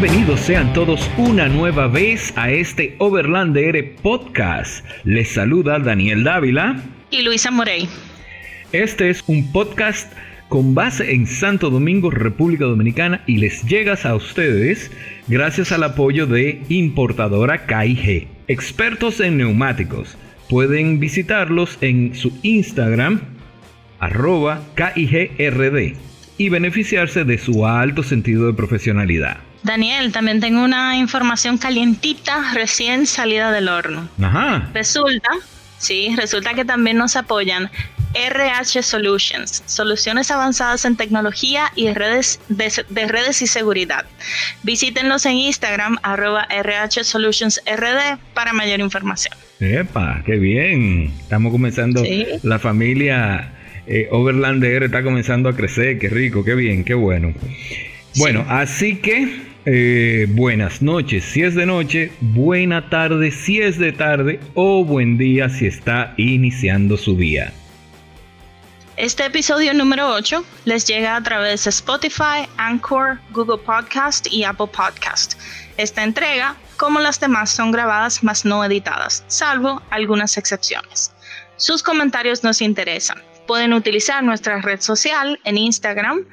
[0.00, 4.86] Bienvenidos sean todos una nueva vez a este Overlander Podcast.
[5.02, 7.88] Les saluda Daniel Dávila y Luisa Morey.
[8.70, 10.12] Este es un podcast
[10.48, 14.92] con base en Santo Domingo, República Dominicana y les llegas a ustedes
[15.26, 20.16] gracias al apoyo de importadora KIG, expertos en neumáticos.
[20.48, 23.20] Pueden visitarlos en su Instagram,
[23.98, 25.96] arroba KIGRD,
[26.38, 29.47] y beneficiarse de su alto sentido de profesionalidad.
[29.62, 34.08] Daniel, también tengo una información calientita recién salida del horno.
[34.22, 34.68] Ajá.
[34.72, 35.30] Resulta,
[35.78, 37.70] sí, resulta que también nos apoyan
[38.14, 42.70] RH Solutions, soluciones avanzadas en tecnología y redes de,
[43.06, 44.06] redes y seguridad.
[44.62, 49.34] Visítenlos en Instagram, arroba RH Solutions RD para mayor información.
[49.60, 51.12] Epa, qué bien.
[51.20, 52.02] Estamos comenzando,
[52.42, 53.52] la familia
[53.86, 57.34] eh, Overlander está comenzando a crecer, qué rico, qué bien, qué bueno.
[58.16, 63.92] Bueno, así que eh, buenas noches si es de noche, buena tarde si es de
[63.92, 67.52] tarde o buen día si está iniciando su día.
[68.96, 74.68] Este episodio número 8 les llega a través de Spotify, Anchor, Google Podcast y Apple
[74.68, 75.34] Podcast.
[75.76, 81.12] Esta entrega, como las demás, son grabadas mas no editadas, salvo algunas excepciones.
[81.56, 83.18] Sus comentarios nos interesan.
[83.46, 86.24] Pueden utilizar nuestra red social en Instagram,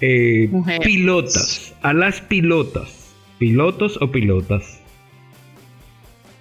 [0.00, 0.50] eh,
[0.82, 4.80] pilotas, a las pilotas, pilotos o pilotas.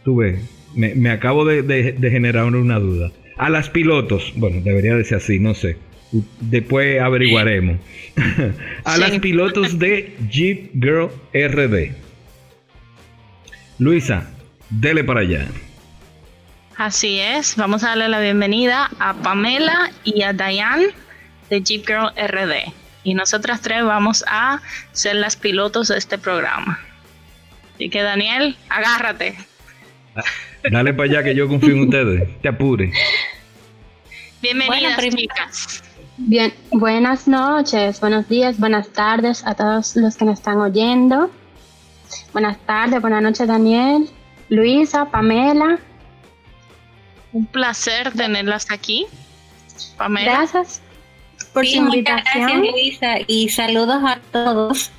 [0.03, 0.39] Tú ves,
[0.73, 3.11] me, acabo de, generar una duda.
[3.37, 5.77] A las pilotos, bueno, debería decir así, no sé.
[6.39, 7.77] Después averiguaremos.
[8.83, 11.93] a las pilotos de Jeep Girl RD.
[13.79, 14.29] Luisa,
[14.71, 15.47] Dele para allá.
[16.77, 20.87] Así es, vamos a darle la bienvenida a Pamela y a Diane
[21.49, 22.73] de Jeep Girl RD.
[23.03, 24.61] Y nosotras tres vamos a
[24.93, 26.79] ser las pilotos de este programa.
[27.75, 29.37] Así que Daniel, agárrate.
[30.69, 32.41] Dale para allá que yo confío en ustedes.
[32.41, 32.91] Te apure.
[34.41, 35.83] Bienvenidas, chicas.
[36.17, 41.31] Bien, buenas noches, buenos días, buenas tardes a todos los que nos están oyendo.
[42.33, 44.07] Buenas tardes, buenas noches, Daniel.
[44.49, 45.79] Luisa, Pamela.
[47.33, 49.07] Un placer tenerlas aquí.
[49.97, 50.31] Pamela.
[50.31, 50.81] Gracias
[51.53, 52.47] por su invitación.
[52.47, 54.91] Gracias, Luisa, y saludos a todos.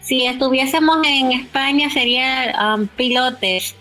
[0.00, 3.76] Si estuviésemos en España sería um, pilotes.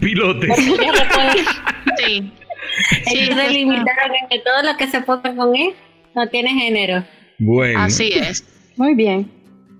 [0.00, 0.56] Pilotes.
[1.98, 2.32] sí.
[3.06, 5.74] Ellos delimitaron que todo lo que se ponga con él
[6.14, 7.04] no tiene género.
[7.38, 7.80] Bueno.
[7.80, 8.44] Así es.
[8.76, 9.30] Muy bien.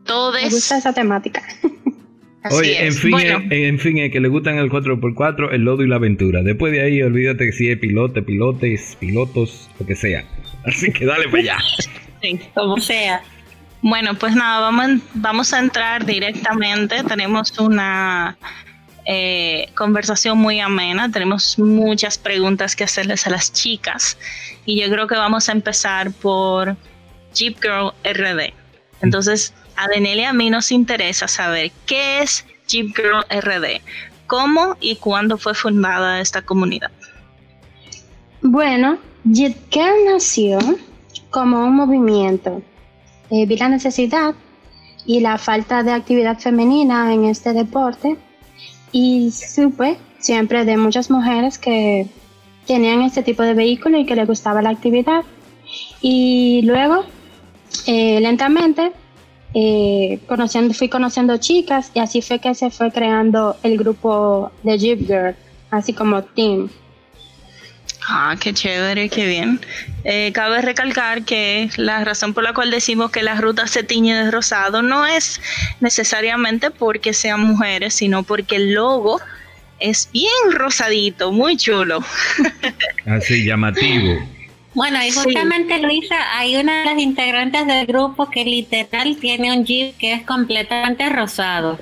[0.04, 1.42] Todo Me gusta esa temática.
[2.50, 3.14] Oye, en fin,
[3.50, 6.42] en, fin, es que le gustan el 4x4, el lodo y la aventura.
[6.42, 10.24] Después de ahí, olvídate que si es pilote, pilotes, pilotos, lo que sea.
[10.64, 11.58] Así que dale para allá.
[12.22, 13.22] sí, como sea.
[13.82, 17.02] Bueno, pues nada, vamos, vamos a entrar directamente.
[17.04, 18.38] Tenemos una
[19.06, 21.10] eh, conversación muy amena.
[21.10, 24.18] Tenemos muchas preguntas que hacerles a las chicas.
[24.64, 26.76] Y yo creo que vamos a empezar por
[27.34, 28.52] Jeep Girl RD.
[29.02, 33.80] Entonces, a y a mí nos interesa saber qué es Jeep Girl RD,
[34.26, 36.90] cómo y cuándo fue fundada esta comunidad.
[38.42, 40.58] Bueno, Jeep Girl nació
[41.30, 42.62] como un movimiento.
[43.30, 44.34] Eh, vi la necesidad
[45.06, 48.18] y la falta de actividad femenina en este deporte
[48.92, 52.06] y supe siempre de muchas mujeres que
[52.66, 55.22] tenían este tipo de vehículo y que les gustaba la actividad.
[56.00, 57.04] Y luego,
[57.86, 58.92] eh, lentamente,
[59.54, 64.78] eh, conociendo, fui conociendo chicas y así fue que se fue creando el grupo de
[64.78, 65.34] Jeep Girl,
[65.70, 66.68] así como team.
[68.08, 69.60] Ah, qué chévere, qué bien.
[70.04, 74.14] Eh, cabe recalcar que la razón por la cual decimos que la ruta se tiñe
[74.14, 75.40] de rosado no es
[75.80, 79.20] necesariamente porque sean mujeres, sino porque el logo
[79.78, 82.04] es bien rosadito, muy chulo.
[83.06, 84.20] Así, llamativo.
[84.74, 89.64] Bueno, y justamente Luisa, hay una de las integrantes del grupo que literal tiene un
[89.64, 91.78] jeep que es completamente rosado.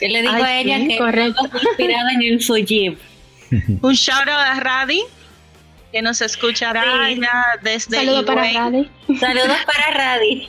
[0.00, 1.50] Yo le digo a ella que correcto.
[1.70, 2.98] inspirada en su jeep.
[3.82, 5.02] un shout out a Radi,
[5.92, 6.84] que nos escuchará
[7.62, 8.90] desde Saludos para Radi.
[9.18, 10.48] Saludos para Radi.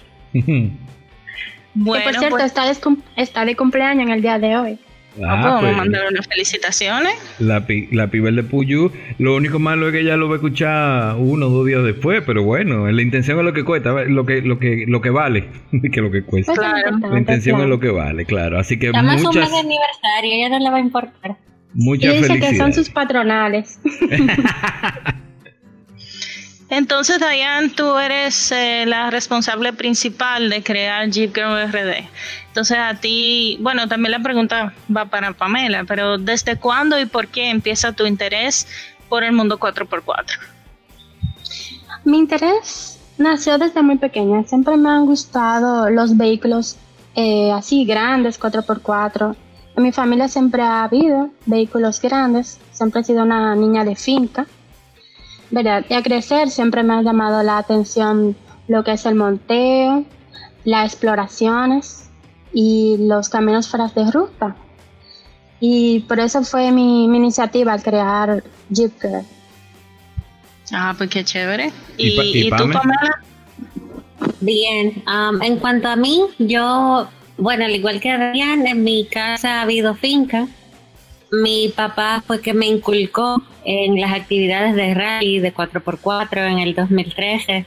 [1.73, 2.71] bueno, que por cierto, pues, está,
[3.15, 4.79] está de cumpleaños en el día de hoy.
[5.17, 7.13] Ah, vamos pues, mandar unas felicitaciones.
[7.39, 11.15] La, la pibel de Puyu, lo único malo es que ella lo va a escuchar
[11.17, 14.41] uno o dos días después, pero bueno, la intención es lo que cuesta, lo que,
[14.41, 15.49] lo que, lo que vale,
[15.91, 16.53] que lo que cuesta.
[16.53, 18.59] La intención es lo que vale, claro.
[18.59, 19.49] Así que Estamos muchas...
[19.49, 21.37] un mes aniversario, ella no le va a importar.
[21.73, 23.79] Muchas y dice que son sus patronales.
[26.69, 32.07] Entonces, Diane, tú eres eh, la responsable principal de crear Jeep Girl RD.
[32.47, 37.27] Entonces, a ti, bueno, también la pregunta va para Pamela, pero ¿desde cuándo y por
[37.27, 38.67] qué empieza tu interés
[39.09, 40.37] por el mundo 4x4?
[42.05, 44.43] Mi interés nació desde muy pequeña.
[44.43, 46.77] Siempre me han gustado los vehículos
[47.15, 49.35] eh, así grandes, 4x4.
[49.75, 52.59] En mi familia siempre ha habido vehículos grandes.
[52.71, 54.45] Siempre he sido una niña de finca.
[55.51, 55.85] ¿Verdad?
[55.89, 58.35] Y a crecer siempre me ha llamado la atención
[58.67, 60.05] lo que es el monteo,
[60.63, 62.09] las exploraciones
[62.53, 64.55] y los caminos fuera de ruta.
[65.59, 69.25] Y por eso fue mi, iniciativa al crear Jeep Girl.
[70.71, 71.71] Ah, pues qué chévere.
[71.97, 73.21] ¿Y, tú, Pamela?
[74.39, 79.59] Bien, um, en cuanto a mí, yo, bueno, al igual que Adrián, en mi casa
[79.59, 80.47] ha habido finca
[81.31, 86.75] mi papá fue que me inculcó en las actividades de rally de 4x4 en el
[86.75, 87.65] 2013.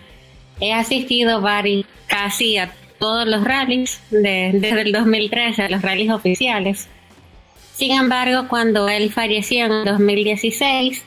[0.61, 6.89] He asistido varios, casi a todos los rallies desde el 2013, a los rallies oficiales.
[7.75, 11.05] Sin embargo, cuando él falleció en el 2016,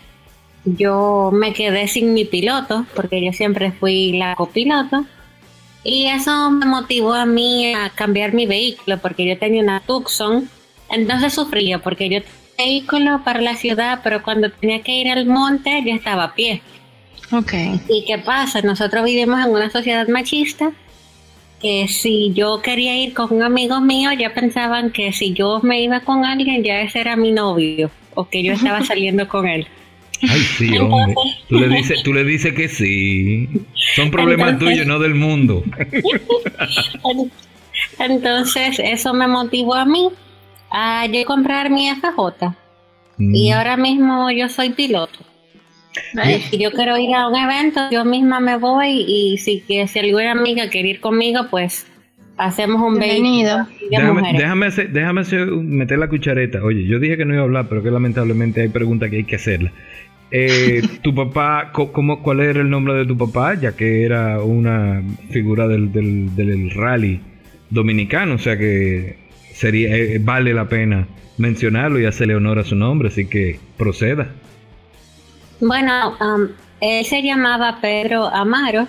[0.66, 5.06] yo me quedé sin mi piloto, porque yo siempre fui la copiloto.
[5.84, 10.50] Y eso me motivó a mí a cambiar mi vehículo, porque yo tenía una Tucson.
[10.90, 12.20] Entonces sufría, porque yo
[12.58, 16.62] vehículo para la ciudad, pero cuando tenía que ir al monte ya estaba a pie.
[17.32, 17.54] Ok.
[17.90, 18.62] ¿Y qué pasa?
[18.62, 20.72] Nosotros vivimos en una sociedad machista
[21.62, 25.82] que si yo quería ir con un amigo mío, ya pensaban que si yo me
[25.82, 29.68] iba con alguien, ya ese era mi novio o que yo estaba saliendo con él.
[30.22, 31.14] Ay, sí, hombre.
[31.50, 33.50] Tú le dices, tú le dices que sí.
[33.96, 35.64] Son problemas tuyos, no del mundo.
[38.00, 40.10] Entonces, eso me motivó a mí
[40.72, 42.54] a yo comprar mi FJ.
[43.18, 43.54] Y mm.
[43.54, 45.20] ahora mismo yo soy piloto.
[46.50, 50.00] Si yo quiero ir a un evento, yo misma me voy y si, que, si
[50.00, 51.88] alguna amiga quiere ir conmigo, pues
[52.38, 53.68] hacemos un venido.
[53.90, 55.24] Déjame, déjame, déjame
[55.64, 56.64] meter la cuchareta.
[56.64, 59.24] Oye, yo dije que no iba a hablar, pero que lamentablemente hay preguntas que hay
[59.24, 59.72] que hacerla.
[60.32, 63.54] Eh, tu papá, ¿cómo, ¿cuál era el nombre de tu papá?
[63.54, 67.22] Ya que era una figura del, del, del rally
[67.70, 69.25] dominicano, o sea que
[69.56, 71.08] sería eh, vale la pena
[71.38, 74.30] mencionarlo y hacerle honor a su nombre, así que proceda.
[75.60, 76.48] Bueno, um,
[76.82, 78.88] él se llamaba Pedro Amaro.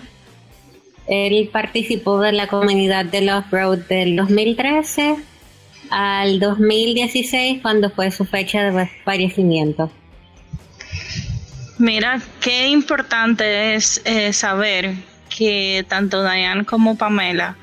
[1.06, 5.16] Él participó de la comunidad de off-road del 2013
[5.90, 9.90] al 2016 cuando fue su fecha de fallecimiento.
[11.78, 14.94] Mira, qué importante es eh, saber
[15.28, 17.56] que tanto Diane como Pamela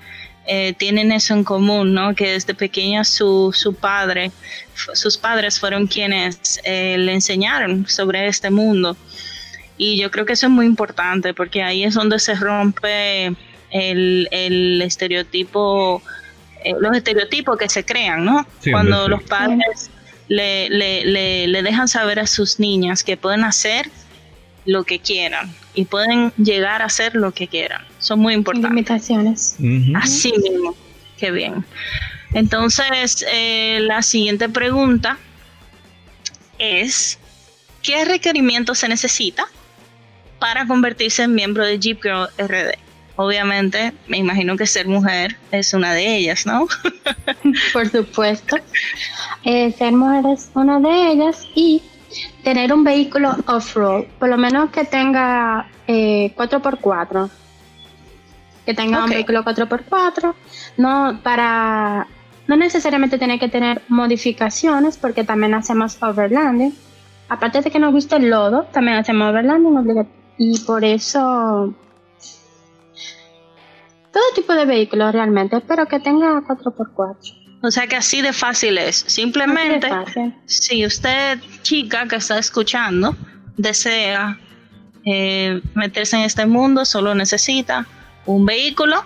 [0.45, 2.15] eh, tienen eso en común, ¿no?
[2.15, 4.31] Que desde pequeña su, su padre,
[4.93, 8.97] sus padres fueron quienes eh, le enseñaron sobre este mundo.
[9.77, 13.27] Y yo creo que eso es muy importante porque ahí es donde se rompe
[13.71, 16.01] el, el estereotipo,
[16.63, 18.45] eh, los estereotipos que se crean, ¿no?
[18.69, 19.89] Cuando los padres
[20.27, 23.89] le, le, le, le dejan saber a sus niñas que pueden hacer
[24.65, 27.81] lo que quieran y pueden llegar a hacer lo que quieran.
[27.99, 28.69] Son muy importantes.
[28.71, 29.57] Limitaciones.
[29.95, 30.75] Así mismo.
[31.17, 31.65] Qué bien.
[32.33, 35.17] Entonces, eh, la siguiente pregunta
[36.57, 37.19] es,
[37.81, 39.45] ¿qué requerimiento se necesita
[40.39, 42.77] para convertirse en miembro de Jeep Girl RD?
[43.15, 46.67] Obviamente, me imagino que ser mujer es una de ellas, ¿no?
[47.73, 48.57] Por supuesto.
[49.43, 51.83] Eh, ser mujer es una de ellas y
[52.43, 57.29] tener un vehículo off-road, por lo menos que tenga eh, 4x4,
[58.65, 60.33] que tenga un vehículo 4x4,
[60.77, 62.07] no para
[62.47, 66.75] no necesariamente tiene que tener modificaciones porque también hacemos overlanding.
[67.29, 71.73] Aparte de que nos gusta el lodo, también hacemos overlanding y por eso
[74.11, 77.42] todo tipo de vehículos realmente, pero que tenga 4x4.
[77.65, 79.05] O sea que así de fácil es.
[79.07, 79.87] Simplemente,
[80.45, 83.15] si usted, chica que está escuchando,
[83.55, 84.37] desea
[85.05, 87.87] eh, meterse en este mundo solo necesita
[88.25, 89.05] un vehículo,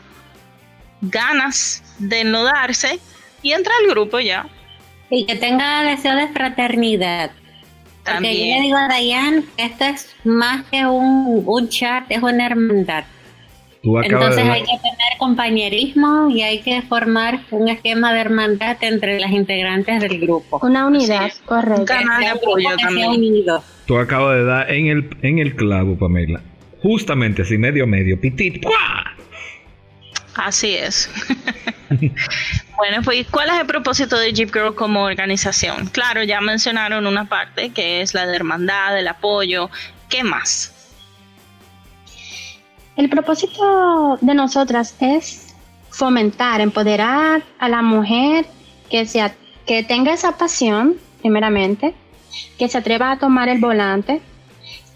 [1.01, 2.99] ganas de enlodarse
[3.43, 4.47] y entra al grupo ya.
[5.11, 7.29] Y que tenga deseo de fraternidad.
[8.03, 12.23] Porque yo le digo a Dayan que esto es más que un, un chat, es
[12.23, 13.03] una hermandad.
[13.83, 19.31] Entonces hay que tener compañerismo y hay que formar un esquema de hermandad entre las
[19.31, 20.59] integrantes del grupo.
[20.61, 21.81] Una unidad, correcto.
[21.81, 23.45] Un canal de apoyo también.
[23.85, 26.41] Tú acabas de dar en el, en el clavo, Pamela.
[26.81, 28.65] Justamente así, medio medio, pitit.
[30.35, 31.09] Así es.
[31.89, 35.87] bueno, pues ¿cuál es el propósito de Jeep Girl como organización?
[35.87, 39.69] Claro, ya mencionaron una parte que es la de hermandad, el apoyo.
[40.09, 40.76] ¿Qué más?
[42.97, 45.55] El propósito de nosotras es
[45.89, 48.45] fomentar, empoderar a la mujer
[48.89, 49.33] que, sea,
[49.65, 51.93] que tenga esa pasión, primeramente,
[52.57, 54.21] que se atreva a tomar el volante,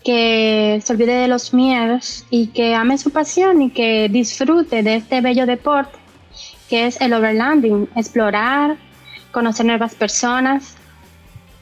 [0.04, 4.96] que se olvide de los miedos y que ame su pasión y que disfrute de
[4.96, 6.02] este bello deporte
[6.72, 8.78] que es el overlanding, explorar,
[9.34, 10.78] conocer nuevas personas,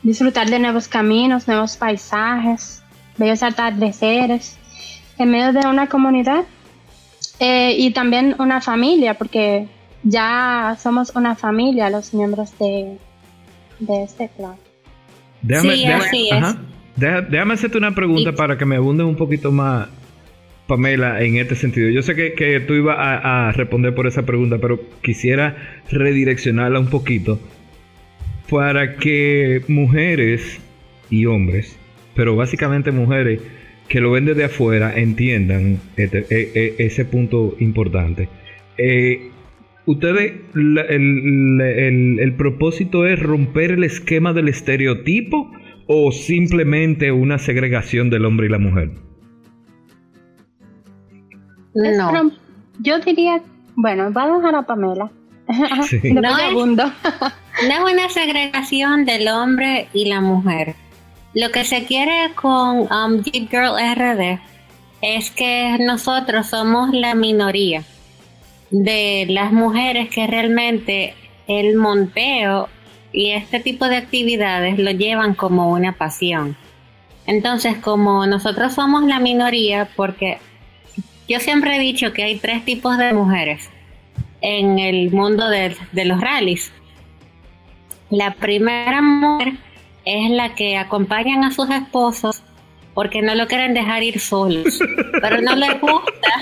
[0.03, 2.83] disfrutar de nuevos caminos, nuevos paisajes,
[3.17, 4.58] bellos atardeceres,
[5.19, 6.45] en medio de una comunidad
[7.39, 9.67] eh, y también una familia, porque
[10.03, 12.97] ya somos una familia los miembros de,
[13.79, 14.55] de este club.
[15.41, 15.75] Déjame,
[16.09, 16.29] sí,
[16.97, 19.87] déjame hacerte una pregunta para que me abunde un poquito más,
[20.67, 21.89] Pamela, en este sentido.
[21.89, 25.55] Yo sé que, tú ibas a, responder por esa pregunta, pero quisiera
[25.89, 27.39] redireccionarla un poquito
[28.49, 30.59] para que mujeres
[31.09, 31.77] y hombres,
[32.15, 33.41] pero básicamente mujeres
[33.89, 38.29] que lo ven desde afuera, entiendan este, e, e, ese punto importante.
[38.77, 39.31] Eh,
[39.85, 45.51] ustedes, el, propósito es romper el esquema del estereotipo
[45.87, 48.91] o simplemente una segregación del hombre y la mujer?
[51.73, 52.31] No.
[52.81, 53.41] Yo diría,
[53.75, 55.11] bueno, va a dejar a Pamela.
[55.47, 60.75] no, es, no es una segregación del hombre y la mujer.
[61.33, 64.39] Lo que se quiere con um, Girl RD
[65.01, 67.83] es que nosotros somos la minoría
[68.71, 71.15] de las mujeres que realmente
[71.47, 72.69] el monteo
[73.11, 76.55] y este tipo de actividades lo llevan como una pasión.
[77.25, 80.39] Entonces, como nosotros somos la minoría, porque
[81.27, 83.69] yo siempre he dicho que hay tres tipos de mujeres
[84.41, 86.71] en el mundo de, los rallies.
[88.09, 89.53] La primera mujer
[90.09, 92.41] es la que acompañan a sus esposos
[92.93, 94.79] porque no lo quieren dejar ir solos,
[95.21, 96.33] pero no les gusta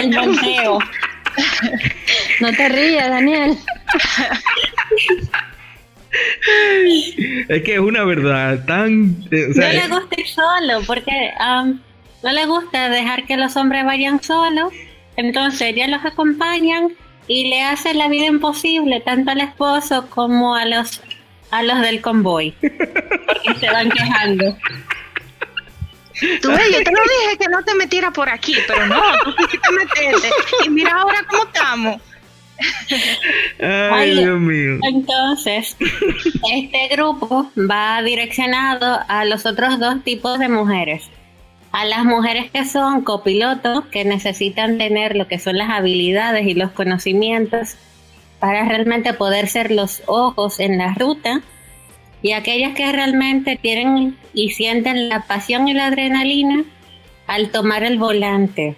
[0.00, 0.78] el monteo.
[2.40, 3.58] No te rías, Daniel.
[7.48, 9.16] es que es una verdad tan...
[9.30, 11.78] Eh, no le gusta ir solo, porque um,
[12.22, 14.72] no le gusta dejar que los hombres vayan solos,
[15.16, 16.94] entonces ellos los acompañan
[17.26, 21.02] y le hacen la vida imposible tanto al esposo como a los
[21.50, 24.56] a los del convoy, porque se van quejando.
[26.42, 29.34] Tú ves, yo te lo dije que no te metieras por aquí, pero no, tú
[29.36, 30.30] quisiste meterte.
[30.66, 32.02] Y mira ahora cómo estamos.
[33.60, 34.78] Ay, Dios mío.
[34.82, 35.76] Entonces,
[36.52, 41.08] este grupo va direccionado a los otros dos tipos de mujeres.
[41.70, 46.54] A las mujeres que son copilotos, que necesitan tener lo que son las habilidades y
[46.54, 47.76] los conocimientos
[48.40, 51.42] para realmente poder ser los ojos en la ruta.
[52.20, 56.64] Y aquellas que realmente tienen y sienten la pasión y la adrenalina
[57.26, 58.76] al tomar el volante.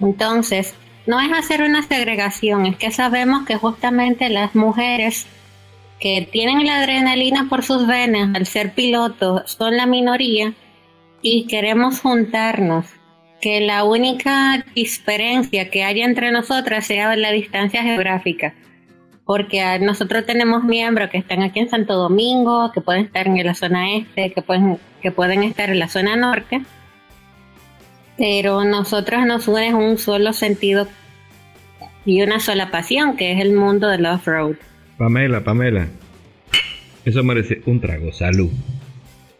[0.00, 0.74] Entonces,
[1.06, 5.26] no es hacer una segregación, es que sabemos que justamente las mujeres
[6.00, 10.54] que tienen la adrenalina por sus venas al ser pilotos son la minoría
[11.22, 12.86] y queremos juntarnos.
[13.40, 18.54] Que la única diferencia que haya entre nosotras sea la distancia geográfica.
[19.24, 23.54] Porque nosotros tenemos miembros que están aquí en Santo Domingo, que pueden estar en la
[23.54, 26.62] zona este, que pueden, que pueden estar en la zona norte
[28.16, 30.88] pero nosotros nos unen un solo sentido
[32.04, 34.56] y una sola pasión, que es el mundo del off-road.
[34.98, 35.88] Pamela, Pamela,
[37.04, 38.12] eso merece un trago.
[38.12, 38.50] Salud.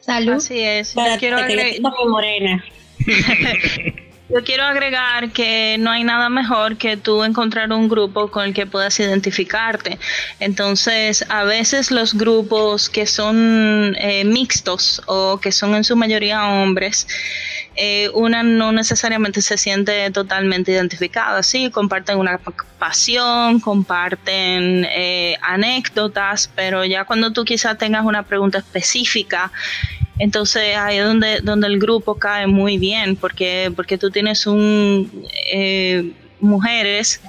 [0.00, 0.35] Salud.
[0.35, 0.95] Así es.
[0.95, 1.81] Yo quiero, agregar...
[2.09, 2.64] morena.
[4.31, 8.54] Yo quiero agregar que no hay nada mejor que tú encontrar un grupo con el
[8.54, 9.99] que puedas identificarte.
[10.40, 16.49] Entonces, a veces los grupos que son eh, mixtos o que son en su mayoría
[16.49, 17.07] hombres,
[17.76, 22.40] eh, una no necesariamente se siente totalmente identificada, sí, comparten una
[22.78, 29.52] pasión, comparten eh, anécdotas, pero ya cuando tú quizás tengas una pregunta específica
[30.18, 35.11] Entonces ahí es donde, donde el grupo cae muy bien, porque, porque tú tienes un
[35.52, 37.21] eh, mujeres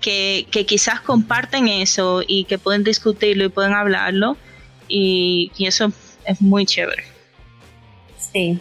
[0.00, 4.38] que, que, quizás comparten eso y que pueden discutirlo y pueden hablarlo,
[4.88, 5.92] y, y eso
[6.24, 7.04] es muy chévere.
[8.16, 8.58] Sí.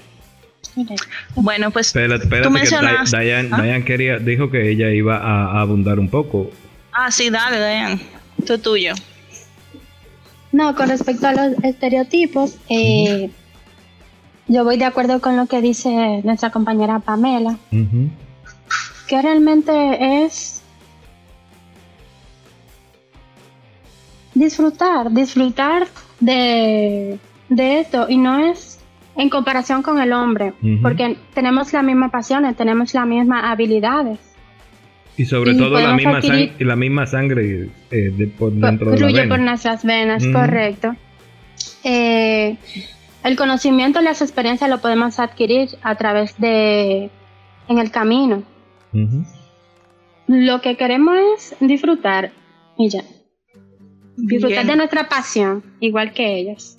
[1.36, 3.12] Bueno, pues espérate, espérate tú que mencionas...
[3.12, 3.62] Diane, ¿Ah?
[3.62, 6.52] Diane quería, dijo que ella iba a, a abundar un poco.
[6.92, 8.02] Ah, sí, dale, Dayan.
[8.46, 8.94] Tú tuyo.
[10.52, 13.30] No, con respecto a los estereotipos, eh,
[14.50, 17.56] yo voy de acuerdo con lo que dice nuestra compañera Pamela,
[19.08, 20.62] que realmente es
[24.34, 25.88] disfrutar, disfrutar
[26.20, 27.18] de,
[27.50, 28.80] de esto y no es
[29.16, 34.18] en comparación con el hombre, porque tenemos las mismas pasiones, tenemos las mismas habilidades.
[35.18, 39.00] Y sobre Y todo la misma, adquirir- la misma sangre eh, de- por dentro de
[39.00, 39.28] la vena.
[39.36, 40.96] por nuestras venas, correcto.
[41.84, 42.56] Eh,
[43.24, 47.10] el conocimiento y las experiencias lo podemos adquirir a través de
[47.68, 48.44] en el camino.
[50.28, 52.32] Lo que queremos es disfrutar
[52.78, 53.04] y ya.
[54.18, 54.68] Disfrutar Bien.
[54.68, 56.78] de nuestra pasión, igual que ellos.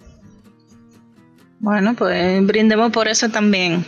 [1.60, 3.84] Bueno, pues brindemos por eso también.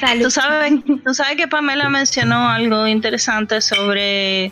[0.00, 0.22] Salud.
[0.24, 0.72] Tú sabes,
[1.04, 4.50] tú sabes que Pamela mencionó algo interesante sobre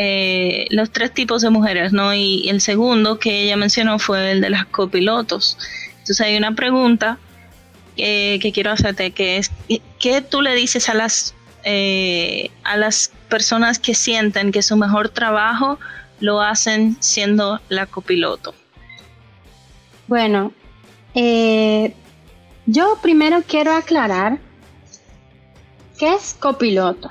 [0.00, 2.14] eh, los tres tipos de mujeres, ¿no?
[2.14, 5.58] Y el segundo que ella mencionó fue el de las copilotos.
[5.90, 7.18] Entonces hay una pregunta
[7.96, 9.50] que, que quiero hacerte, que es,
[9.98, 15.08] ¿qué tú le dices a las, eh, a las personas que sienten que su mejor
[15.08, 15.80] trabajo
[16.20, 18.54] lo hacen siendo la copiloto?
[20.06, 20.52] Bueno,
[21.14, 21.92] eh,
[22.66, 24.38] yo primero quiero aclarar
[25.98, 27.10] qué es copiloto.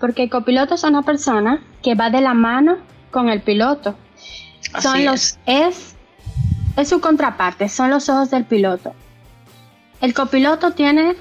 [0.00, 2.78] Porque copiloto es una persona que va de la mano
[3.10, 3.96] con el piloto.
[4.80, 5.94] son los es
[6.76, 8.94] es su contraparte, son los ojos del piloto.
[10.00, 11.14] El copiloto tiene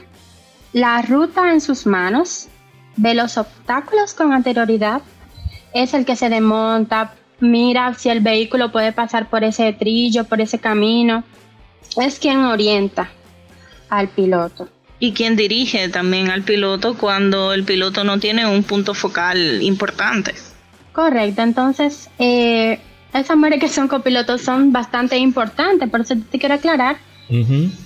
[0.74, 2.48] la ruta en sus manos,
[2.96, 5.02] ve los obstáculos con anterioridad,
[5.74, 10.42] es el que se desmonta, mira si el vehículo puede pasar por ese trillo, por
[10.42, 11.24] ese camino,
[11.98, 13.10] es quien orienta
[13.90, 14.70] al piloto.
[15.00, 20.36] Y quien dirige también al piloto cuando el piloto no tiene un punto focal importante.
[20.92, 22.80] Correcto, entonces eh,
[23.14, 26.98] esas mujeres que son copilotos son bastante importantes, por eso te quiero aclarar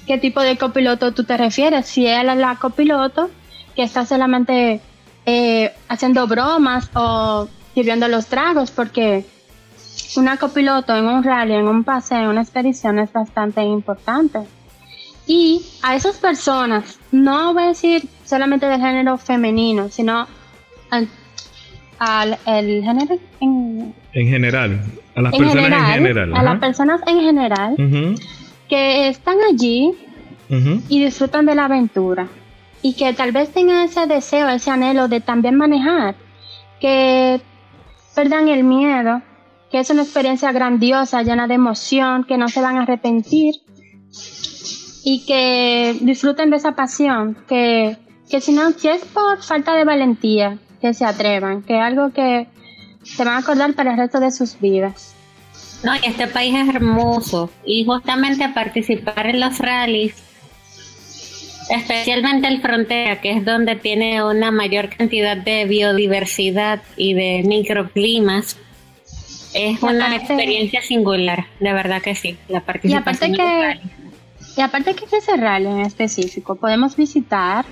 [0.08, 1.86] qué tipo de copiloto tú te refieres.
[1.86, 3.30] Si es la, la copiloto
[3.76, 4.80] que está solamente
[5.26, 9.26] eh, haciendo bromas o sirviendo los tragos, porque
[10.16, 14.40] una copiloto en un rally, en un paseo, en una expedición es bastante importante.
[15.26, 20.28] Y a esas personas, no voy a decir solamente del género femenino, sino
[20.90, 21.08] al,
[22.00, 24.82] al el género en, En general,
[25.16, 26.34] a las en personas general, en general.
[26.34, 26.44] a ajá.
[26.44, 27.76] las personas en general
[28.68, 29.94] que están allí
[30.90, 32.28] y disfrutan de la aventura
[32.82, 36.16] y que tal vez tengan ese deseo, ese anhelo de también manejar,
[36.80, 37.42] que
[38.14, 39.22] perdan el miedo,
[39.72, 43.56] que es una experiencia grandiosa, llena de emoción, que no se van a arrepentir
[45.06, 47.98] y que disfruten de esa pasión, que,
[48.30, 52.12] que si no, si es por falta de valentía, que se atrevan, que es algo
[52.12, 52.48] que
[53.04, 55.14] se van a acordar para el resto de sus vidas.
[55.84, 60.16] No, y este país es hermoso y justamente participar en los rallies,
[61.70, 68.58] especialmente el frontera, que es donde tiene una mayor cantidad de biodiversidad y de microclimas,
[69.54, 73.38] es Y una aparte- experiencia singular, de verdad que sí, la Y aparte participación en
[73.38, 74.03] los que.
[74.56, 75.06] Y aparte que
[75.38, 77.66] rally en específico podemos visitar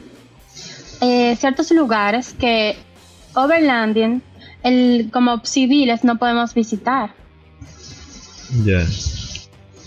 [1.02, 2.78] eh, ciertos lugares que
[3.34, 4.22] overlanding,
[4.64, 7.14] el, como civiles, no podemos visitar.
[8.64, 8.86] Ya.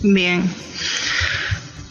[0.01, 0.43] Bien.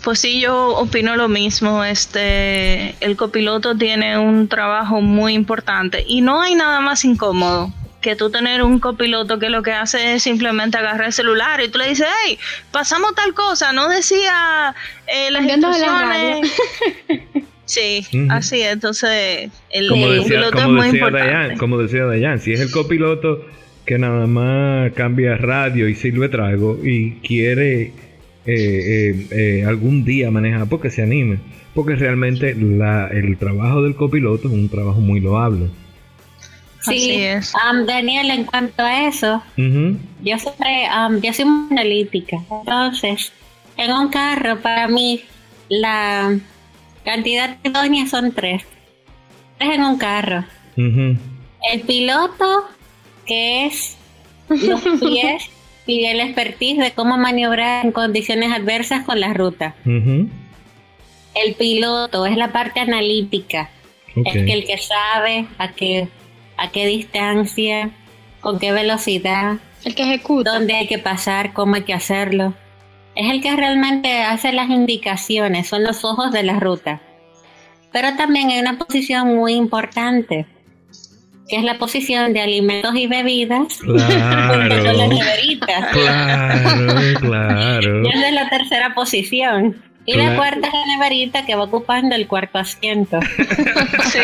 [0.03, 1.83] Pues sí, yo opino lo mismo.
[1.85, 7.73] Este, el copiloto tiene un trabajo muy importante y no hay nada más incómodo
[8.05, 11.69] que tú tener un copiloto que lo que hace es simplemente agarrar el celular y
[11.69, 12.39] tú le dices, hey,
[12.71, 14.75] pasamos tal cosa, no decía
[15.07, 16.53] eh, las Viendo la instrucciones.
[17.67, 18.75] Sí, así es.
[18.75, 21.33] Entonces, el, Como el decía, copiloto es como muy decía importante.
[21.33, 23.41] Dayan, como decía Dayan, si es el copiloto
[23.87, 27.93] que nada más cambia radio y sirve trago y quiere eh,
[28.47, 31.39] eh, eh, algún día manejar, porque se anime,
[31.75, 35.69] porque realmente la, el trabajo del copiloto es un trabajo muy loable.
[36.87, 37.53] Así Sí, es.
[37.55, 42.39] um, Daniel, en cuanto a eso, yo siempre, um, yo soy muy analítica.
[42.51, 43.33] Entonces,
[43.77, 45.23] en un carro, para mí,
[45.69, 46.39] la
[47.05, 48.63] cantidad de doñas son tres.
[49.59, 50.45] Tres en un carro.
[50.77, 52.65] El piloto,
[53.27, 53.97] que es
[54.49, 55.45] los pies
[55.87, 59.75] y el expertise de cómo maniobrar en condiciones adversas con la ruta.
[61.35, 63.71] El piloto es la parte analítica,
[64.15, 66.09] es que el que sabe a qué,
[66.57, 67.91] a qué distancia,
[68.41, 72.55] con qué velocidad, el que ejecuta, dónde hay que pasar, cómo hay que hacerlo.
[73.15, 77.01] Es el que realmente hace las indicaciones, son los ojos de la ruta.
[77.93, 80.47] Pero también hay una posición muy importante,
[81.49, 83.79] que es la posición de alimentos y bebidas.
[83.85, 84.69] Claro.
[85.93, 88.03] Claro, claro.
[88.05, 89.83] Y esa es la tercera posición.
[90.07, 93.19] Y la cuarta es la neverita que va ocupando el cuarto asiento.
[94.15, 94.21] Sí.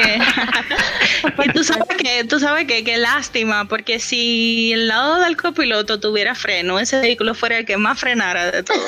[1.44, 5.98] y tú sabes que, tú sabes que qué lástima, porque si el lado del copiloto
[5.98, 8.78] tuviera freno, ese vehículo fuera el que más frenara de todo.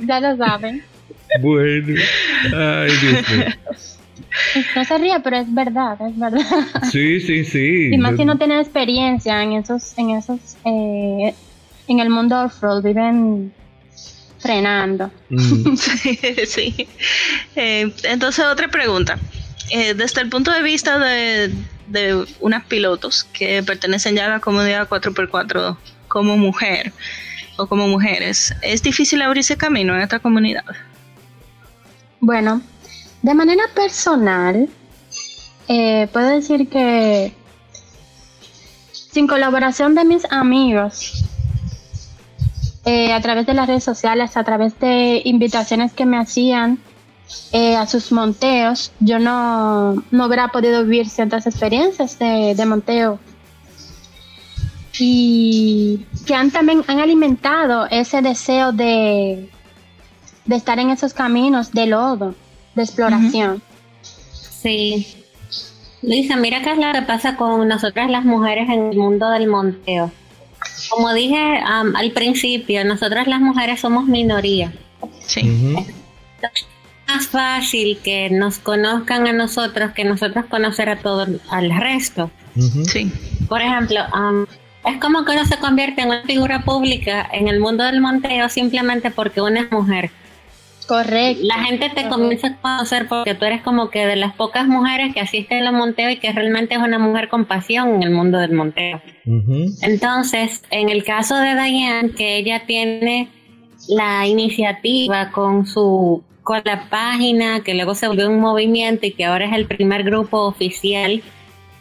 [0.00, 0.82] ya lo saben.
[1.40, 2.00] Bueno,
[2.56, 3.46] ay Dios mío.
[4.74, 6.40] No se ríe, pero es verdad, es verdad.
[6.90, 7.90] Sí, sí, sí.
[7.92, 11.34] Y más si no tienen experiencia en esos, en esos, eh,
[11.86, 13.52] en el mundo off-road, viven
[14.40, 15.10] frenando.
[15.28, 15.76] Mm.
[15.76, 16.88] sí, sí.
[17.54, 19.18] Eh, entonces, otra pregunta.
[19.70, 21.52] Eh, desde el punto de vista de,
[21.86, 25.76] de unas pilotos que pertenecen ya a la comunidad 4x4
[26.08, 26.92] como mujer
[27.56, 30.64] o como mujeres, ¿es difícil abrirse camino en esta comunidad?
[32.20, 32.62] Bueno,
[33.22, 34.68] de manera personal,
[35.68, 37.34] eh, puedo decir que
[38.92, 41.24] sin colaboración de mis amigos,
[42.84, 46.78] eh, a través de las redes sociales, a través de invitaciones que me hacían
[47.52, 53.18] eh, a sus monteos, yo no, no hubiera podido vivir ciertas experiencias de, de monteo.
[54.98, 59.48] Y que han también han alimentado ese deseo de,
[60.44, 62.34] de estar en esos caminos de lodo,
[62.74, 63.62] de exploración.
[64.32, 65.06] Sí.
[66.02, 69.48] Luisa, mira qué es lo que pasa con nosotras las mujeres en el mundo del
[69.48, 70.10] monteo.
[70.90, 74.72] Como dije al principio, nosotras las mujeres somos minoría.
[75.20, 75.40] Sí.
[76.42, 76.66] Es
[77.06, 82.30] más fácil que nos conozcan a nosotros que nosotros conocer a todo al resto.
[82.86, 83.10] Sí.
[83.48, 84.00] Por ejemplo,
[84.84, 88.48] es como que uno se convierte en una figura pública en el mundo del monteo
[88.48, 90.10] simplemente porque una es mujer.
[90.90, 91.44] Correcto.
[91.44, 95.14] La gente te comienza a conocer porque tú eres como que de las pocas mujeres
[95.14, 98.38] que asisten al monteo y que realmente es una mujer con pasión en el mundo
[98.38, 99.00] del monteo.
[99.82, 103.28] Entonces, en el caso de Diane, que ella tiene
[103.88, 109.26] la iniciativa con su con la página, que luego se volvió un movimiento y que
[109.26, 111.22] ahora es el primer grupo oficial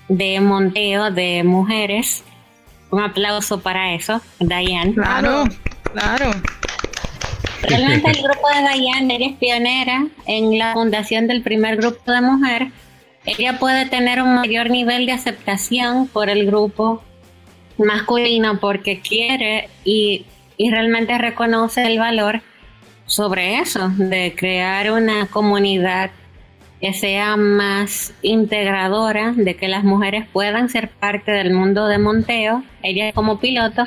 [0.08, 2.24] de monteo de mujeres.
[2.92, 4.94] Un aplauso para eso, Diane.
[4.94, 5.46] Claro,
[5.94, 6.32] claro.
[7.62, 12.22] Realmente el grupo de Diane, ella es pionera en la fundación del primer grupo de
[12.22, 12.68] mujer.
[13.26, 17.04] Ella puede tener un mayor nivel de aceptación por el grupo
[17.78, 20.26] masculino porque quiere y,
[20.58, 22.42] y realmente reconoce el valor
[23.06, 26.12] sobre eso, de crear una comunidad
[26.80, 32.64] que sea más integradora, de que las mujeres puedan ser parte del mundo de monteo,
[32.84, 33.84] ella como piloto,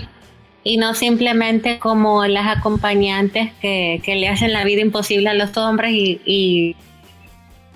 [0.65, 5.57] y no simplemente como las acompañantes que, que le hacen la vida imposible a los
[5.57, 6.77] hombres y, y,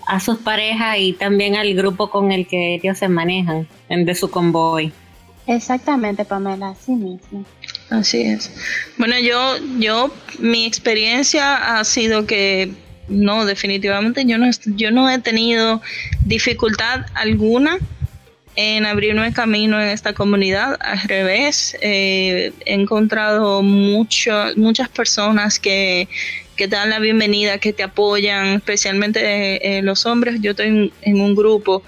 [0.07, 4.31] a sus parejas y también al grupo con el que ellos se manejan de su
[4.31, 4.93] convoy.
[5.47, 7.45] Exactamente, Pamela, así mismo.
[7.91, 8.51] Así es.
[8.99, 12.73] Bueno, yo, yo, mi experiencia ha sido que
[13.09, 15.81] no, definitivamente yo no, yo no he tenido
[16.25, 17.79] dificultad alguna
[18.57, 20.77] en abrirme camino en esta comunidad.
[20.81, 26.09] Al revés, eh, he encontrado mucho, muchas personas que,
[26.57, 30.41] que, te dan la bienvenida, que te apoyan, especialmente eh, los hombres.
[30.41, 31.83] Yo estoy en, en un grupo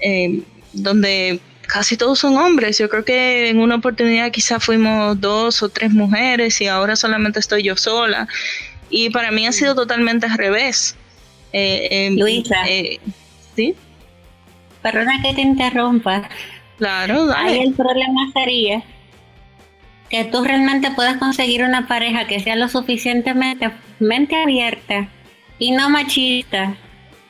[0.00, 0.40] eh,
[0.72, 2.78] donde casi todos son hombres.
[2.78, 7.38] Yo creo que en una oportunidad quizá fuimos dos o tres mujeres y ahora solamente
[7.38, 8.26] estoy yo sola.
[8.90, 10.96] Y para mí ha sido totalmente al revés.
[12.16, 12.64] Luisa.
[13.54, 13.74] ¿Sí?
[14.82, 16.28] Perdona que te interrumpa.
[16.78, 17.50] Claro, dale.
[17.50, 18.82] Ahí el problema sería
[20.08, 25.08] que tú realmente puedas conseguir una pareja que sea lo suficientemente mente abierta
[25.58, 26.74] y no machista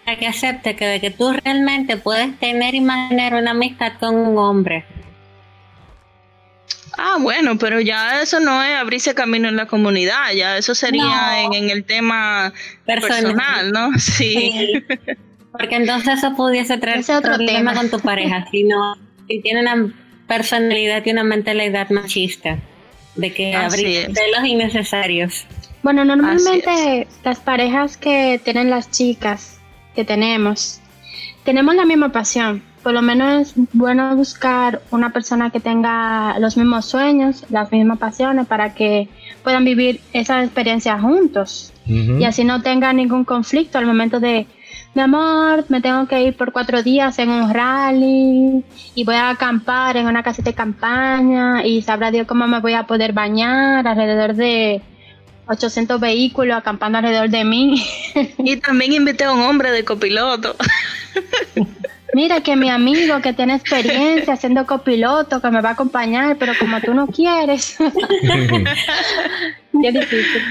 [0.04, 4.14] para que acepte que de que tú realmente puedes tener y mantener una amistad con
[4.14, 4.84] un hombre.
[7.00, 11.04] Ah, bueno, pero ya eso no es abrirse camino en la comunidad, ya eso sería
[11.04, 11.54] No.
[11.54, 12.52] en, en el tema
[12.84, 13.72] personal, Personal.
[13.72, 13.90] ¿no?
[13.98, 14.52] Sí.
[14.52, 14.84] Sí.
[15.58, 17.74] Porque entonces eso pudiese traer Ese otro problema tema.
[17.74, 19.92] con tu pareja, si no, si tiene una
[20.26, 22.58] personalidad y una mentalidad machista,
[23.16, 25.46] de que abrir celos innecesarios.
[25.82, 29.58] Bueno, normalmente las parejas que tienen las chicas
[29.94, 30.80] que tenemos,
[31.44, 32.62] tenemos la misma pasión.
[32.82, 37.98] por lo menos es bueno buscar una persona que tenga los mismos sueños, las mismas
[37.98, 39.08] pasiones, para que
[39.42, 41.72] puedan vivir esa experiencia juntos.
[41.86, 44.46] Y así no tenga ningún conflicto al momento de,
[44.94, 49.30] mi amor, me tengo que ir por cuatro días en un rally y voy a
[49.30, 53.86] acampar en una casita de campaña y sabrá Dios cómo me voy a poder bañar
[53.86, 54.82] alrededor de
[55.46, 57.82] 800 vehículos acampando alrededor de mí.
[58.38, 60.56] Y también invité a un hombre de copiloto.
[62.14, 66.52] Mira que mi amigo que tiene experiencia siendo copiloto, que me va a acompañar, pero
[66.58, 67.76] como tú no quieres.
[69.82, 70.42] Qué difícil.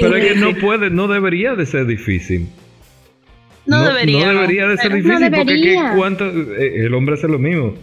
[0.00, 2.48] pero es que no puede, no debería de ser difícil.
[3.66, 4.26] No, debería.
[4.26, 7.74] No debería de ser difícil porque cuánto, eh, el hombre hace lo mismo.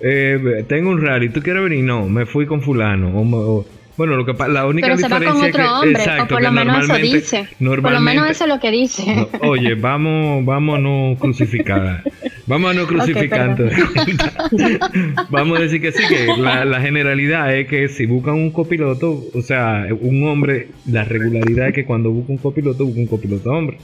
[0.00, 1.84] Eh, tengo un rally, ¿tú quieres venir?
[1.84, 3.12] No, me fui con fulano.
[3.14, 3.64] O,
[3.96, 6.50] bueno, lo que la única Pero se va con otro hombre, exacto, o por lo
[6.50, 7.48] menos eso dice.
[7.58, 9.28] Por lo menos eso es lo que dice.
[9.42, 12.02] oye, vamos, vamos a no crucificar.
[12.46, 13.56] Vamos a no crucificar.
[15.30, 19.24] vamos a decir que sí, que la, la, generalidad es que si buscan un copiloto,
[19.32, 23.50] o sea, un hombre, la regularidad es que cuando busca un copiloto, busca un copiloto
[23.50, 23.78] hombre.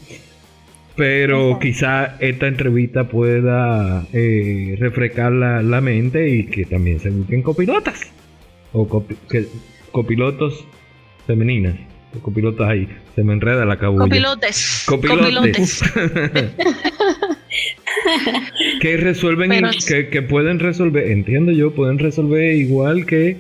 [1.00, 8.12] Pero quizá esta entrevista pueda eh, refrescar la, mente y que también se busquen copilotas.
[8.74, 8.86] O
[9.30, 9.46] que,
[9.92, 10.62] copilotos
[11.26, 11.76] femeninas.
[12.20, 12.86] Copilotos ahí.
[13.14, 14.04] Se me enreda la cabulla.
[14.04, 14.84] Copilotes.
[14.86, 15.82] Copilotes.
[18.82, 19.52] que resuelven,
[20.10, 23.38] que, pueden resolver, entiendo yo, pueden resolver igual que,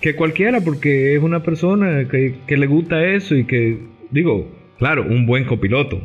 [0.00, 5.04] que cualquiera, porque es una persona que, que le gusta eso y que, digo, claro,
[5.06, 6.00] un buen copiloto.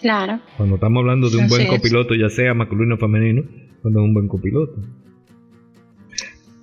[0.00, 0.40] Claro.
[0.56, 3.42] Cuando estamos hablando de un buen copiloto, ya sea masculino o femenino,
[3.82, 4.76] cuando es un buen copiloto.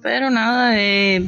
[0.02, 1.24] Pero nada, eh,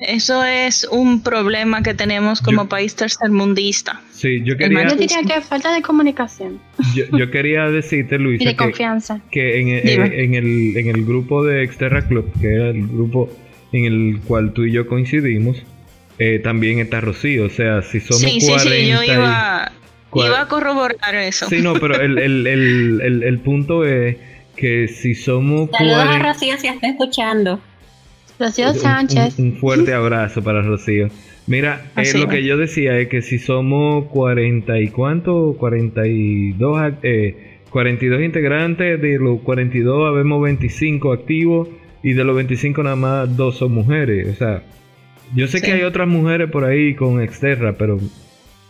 [0.00, 4.00] eso es un problema que tenemos como país tercermundista.
[4.10, 4.88] Sí, yo quería...
[4.88, 6.60] Yo diría que falta de comunicación.
[6.94, 9.20] Yo, quería decirte, Luisa, de que, confianza.
[9.30, 13.28] que en, en, el, en el grupo de Exterra Club, que era el grupo
[13.72, 15.62] en el cual tú y yo coincidimos,
[16.18, 17.46] eh, también está Rocío.
[17.46, 19.72] O sea, si somos sí, 40 sí, sí, yo iba,
[20.14, 21.46] iba a corroborar eso.
[21.48, 24.16] Sí, no, pero el, el, el, el, punto es
[24.56, 25.70] que si somos...
[25.70, 27.60] Saludos a Rocío si está escuchando.
[28.38, 29.38] Rocío Sánchez.
[29.38, 31.08] Un, fuerte abrazo para Rocío.
[31.46, 37.60] Mira, eh, lo que yo decía es que si somos 40 y cuánto, 42, eh,
[37.70, 41.68] 42 integrantes, de los 42 habemos 25 activos
[42.02, 44.28] y de los 25 nada más dos son mujeres.
[44.28, 44.62] O sea,
[45.34, 47.98] yo sé que hay otras mujeres por ahí con exterra, pero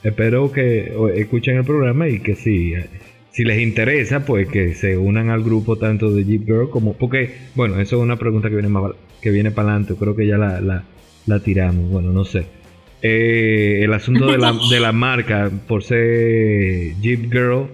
[0.03, 2.75] espero que escuchen el programa y que si,
[3.31, 6.95] si les interesa, pues que se unan al grupo tanto de Jeep Girl como...
[6.95, 10.27] Porque, bueno, eso es una pregunta que viene más que viene para adelante, creo que
[10.27, 10.85] ya la,
[11.27, 12.47] la, tiramos, bueno, no sé.
[13.03, 17.69] Eh, el asunto de la, de la marca por ser Jeep Girl.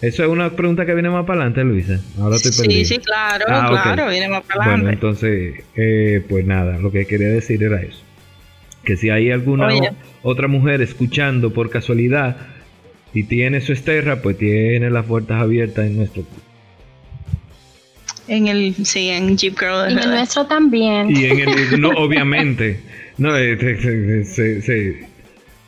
[0.00, 2.00] Eso es una pregunta que viene más para adelante, Luisa.
[2.20, 4.82] Ahora estoy Sí, sí, claro, ah, claro, viene más para adelante.
[4.82, 8.02] Bueno, entonces, eh, pues nada, lo que quería decir era eso.
[8.84, 9.68] Que si hay alguna
[10.22, 12.36] otra mujer escuchando por casualidad
[13.12, 16.42] y tiene su esterra, pues tiene las puertas abiertas en nuestro club.
[18.26, 19.90] En el, sí, en Jeep Girl.
[19.90, 21.14] Y en el nuestro también.
[21.14, 22.80] Y en el, no, obviamente.
[23.18, 25.06] No, eh, se, se, se,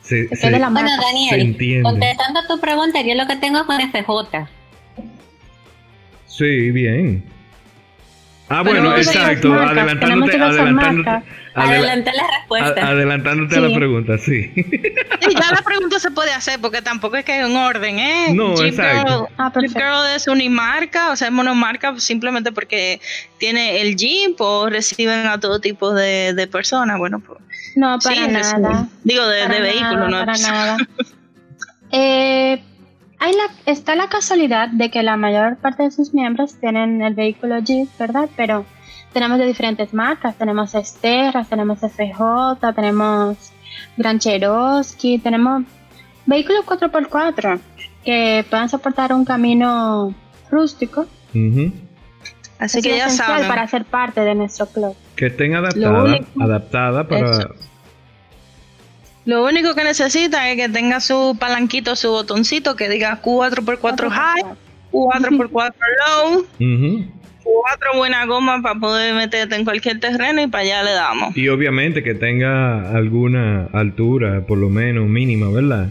[0.01, 4.49] se, se la bueno, Daniel, contestando tu pregunta, yo lo que tengo es con FJ.
[6.25, 7.23] Sí, bien.
[8.49, 12.87] Ah, bueno, exacto, adelantándote, adelantándote, Adelanté la respuesta.
[12.87, 14.51] adelantándote a la pregunta, sí.
[14.55, 18.27] ya la pregunta se puede hacer porque tampoco es que hay un orden, ¿eh?
[18.33, 19.27] No, exacto.
[19.27, 23.01] Girl, ah, Girl es unimarca, o sea, es monomarca simplemente porque
[23.39, 26.99] tiene el Jeep o reciben a todo tipo de, personas.
[26.99, 27.39] Bueno, pues.
[27.75, 28.87] No, para nada.
[29.03, 30.19] Digo, de, de vehículos, ¿no?
[30.19, 30.77] Para nada.
[31.91, 32.61] eh
[33.19, 37.13] hay la, está la casualidad de que la mayor parte de sus miembros tienen el
[37.13, 38.29] vehículo Jeep, ¿verdad?
[38.35, 38.65] Pero
[39.13, 40.37] tenemos de diferentes marcas.
[40.37, 43.37] Tenemos Esterra, tenemos FJ, tenemos
[43.97, 45.63] Gran Cherokee, tenemos
[46.25, 47.59] vehículos 4x4
[48.05, 50.13] que puedan soportar un camino
[50.51, 51.05] rústico.
[52.59, 53.47] Así que ya saben.
[53.47, 54.95] para ser parte de nuestro club.
[55.15, 57.49] Que estén adaptada, adaptada para,
[59.27, 64.43] lo único que necesita es que tenga su palanquito, su botoncito que diga 4x4 high,
[64.93, 65.73] 4x4
[66.07, 71.35] low, 4 buena goma para poder meterte en cualquier terreno y para allá le damos.
[71.35, 75.89] Y obviamente que tenga alguna altura, por lo menos mínima, ¿verdad?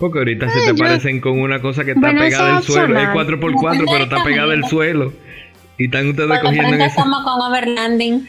[0.00, 2.98] Porque ahorita se te parecen con una cosa que está pegada del suelo.
[2.98, 5.12] Es 4x4, pero está pegada del suelo.
[5.76, 7.02] Y están ustedes cogiendo en eso.
[7.02, 8.28] con overlanding.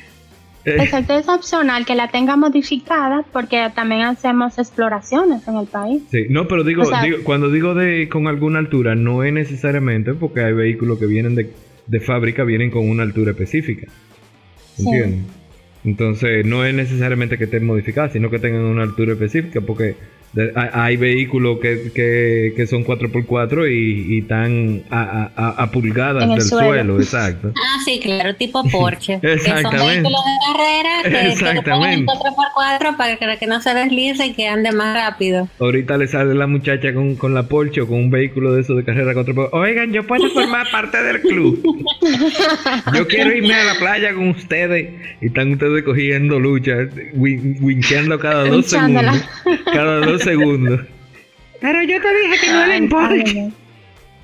[0.77, 6.03] Exacto, es opcional que la tenga modificada porque también hacemos exploraciones en el país.
[6.11, 6.83] Sí, no, pero digo,
[7.23, 11.53] cuando digo de con alguna altura, no es necesariamente porque hay vehículos que vienen de,
[11.87, 13.87] de fábrica vienen con una altura específica.
[14.77, 15.25] ¿Entiendes?
[15.83, 19.95] Entonces no es necesariamente que estén modificadas, sino que tengan una altura específica, porque
[20.55, 26.99] hay, vehículos que, que, son 4x4 y, y están a, pulgadas del suelo.
[26.99, 27.51] exacto.
[27.69, 29.19] Ah, sí, claro, tipo Porsche.
[29.21, 29.69] Exactamente.
[29.69, 32.11] Que son vehículos de carrera que, Exactamente.
[32.11, 35.47] 4x4 para que, no se deslice y que ande más rápido.
[35.59, 38.77] Ahorita le sale la muchacha con, con la Porsche o con un vehículo de esos
[38.77, 39.49] de carrera 4x4.
[39.51, 41.61] Oigan, yo puedo formar parte del club.
[42.95, 44.89] yo quiero irme a la playa con ustedes.
[45.21, 46.73] Y están ustedes cogiendo lucha,
[47.13, 49.23] wincheando cada dos segundos.
[49.65, 50.79] Cada dos segundo.
[51.61, 53.51] Pero yo te dije que no le importa.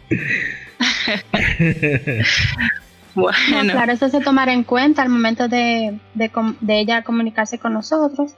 [3.15, 3.73] bueno.
[3.73, 8.35] claro, eso se tomará en cuenta al momento de, de, ella comunicarse con nosotros.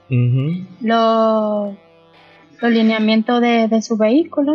[0.80, 1.76] Los
[2.62, 4.54] lineamientos de, su vehículo,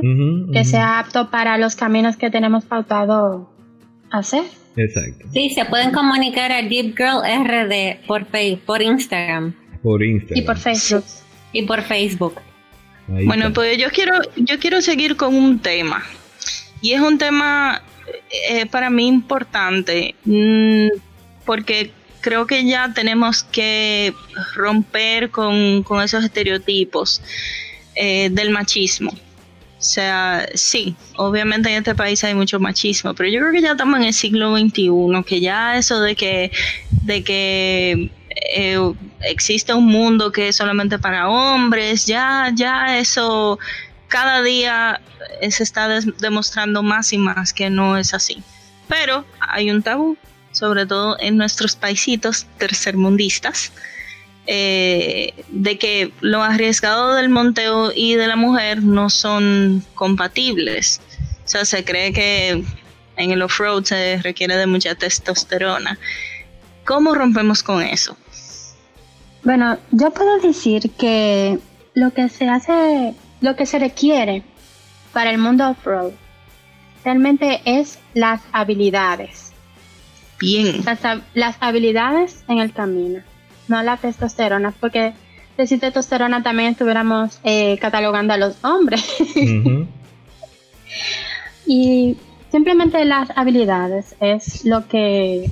[0.52, 3.50] que sea apto para los caminos que tenemos pautado
[4.12, 4.44] hacer.
[4.76, 5.28] Exacto.
[5.32, 8.26] Sí, se pueden comunicar a Deep Girl RD por,
[8.66, 9.54] por Instagram.
[9.84, 10.38] Por Instagram.
[10.38, 11.04] Y por Facebook.
[11.54, 12.34] Y por Facebook
[13.08, 16.04] bueno, pues yo quiero, yo quiero seguir con un tema.
[16.82, 17.82] Y es un tema
[18.50, 20.88] eh, para mí importante, mm,
[21.46, 24.14] porque creo que ya tenemos que
[24.56, 27.22] romper con, esos estereotipos
[27.96, 29.12] eh, del machismo.
[29.12, 33.72] O sea, sí, obviamente en este país hay mucho machismo, pero yo creo que ya
[33.72, 34.90] estamos en el siglo XXI,
[35.28, 36.52] que ya eso de que,
[37.04, 38.10] de que
[38.56, 38.78] eh,
[39.22, 43.60] existe un mundo que es solamente para hombres, ya, ya eso
[44.08, 45.02] cada día
[45.50, 45.88] se está
[46.20, 48.44] demostrando más y más que no es así.
[48.88, 50.18] Pero hay un tabú,
[50.52, 53.72] sobre todo en nuestros paisitos tercermundistas,
[54.46, 61.02] eh, de que lo arriesgado del monteo y de la mujer no son compatibles.
[61.46, 62.64] O sea, se cree que
[63.16, 65.98] en el off-road se requiere de mucha testosterona.
[66.86, 68.18] ¿Cómo rompemos con eso?
[69.44, 71.60] Bueno, yo puedo decir que
[71.94, 74.44] lo que se hace, lo que se requiere
[75.12, 76.12] para el mundo off-road
[77.04, 79.52] realmente es las habilidades.
[80.40, 80.84] Bien.
[81.34, 83.22] Las, habilidades en el camino,
[83.68, 85.14] no la testosterona, porque
[85.58, 89.06] decir testosterona también estuviéramos eh, catalogando a los hombres.
[91.66, 92.18] y
[92.52, 95.52] simplemente las habilidades es lo que,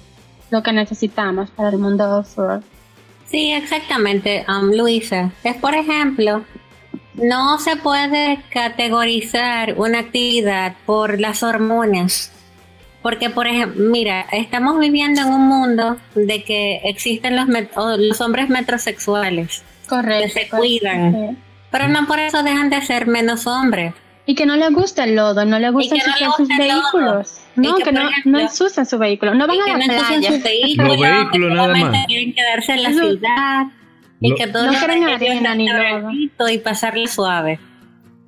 [0.49, 2.61] lo que necesitamos para el mundo off-road.
[3.31, 5.31] Sí, exactamente, um, Luisa.
[5.43, 6.43] Es por ejemplo,
[7.13, 12.33] no se puede categorizar una actividad por las hormonas.
[13.01, 17.47] Porque, por ejemplo, mira, estamos viviendo en un mundo de que existen los,
[17.97, 19.63] los hombres metrosexuales.
[19.87, 20.23] Correcto.
[20.23, 21.37] Que se cuidan.
[21.71, 23.93] Pero no por eso dejan de ser menos hombres.
[24.25, 25.95] Y que no les gusta el lodo, no les gusta
[26.37, 27.41] sus vehículos.
[27.55, 29.33] No, que, no, no ensucian su vehículo.
[29.33, 30.31] No van a la playa.
[30.31, 32.05] Sus vehículos, Los vehículos nada más.
[32.05, 33.65] Quieren quedarse en la ciudad.
[34.19, 36.11] Y que todo no quieren arena ni lodo.
[36.49, 37.59] Y pasarle suave.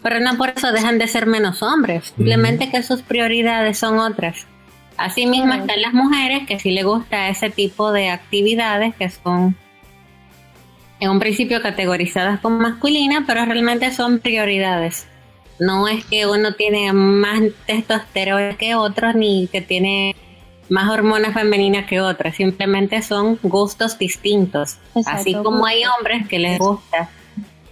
[0.02, 2.14] Pero no por eso dejan de ser menos hombres.
[2.16, 4.48] Simplemente que sus prioridades son otras.
[4.98, 9.56] Asimismo están las mujeres que sí les gusta ese tipo de actividades que son
[11.00, 15.08] en un principio categorizadas como masculinas, pero realmente son prioridades.
[15.60, 20.16] No es que uno tiene más testosterona que otros ni que tiene
[20.70, 24.78] más hormonas femeninas que otras, simplemente son gustos distintos.
[25.06, 27.10] Así como hay hombres que les gusta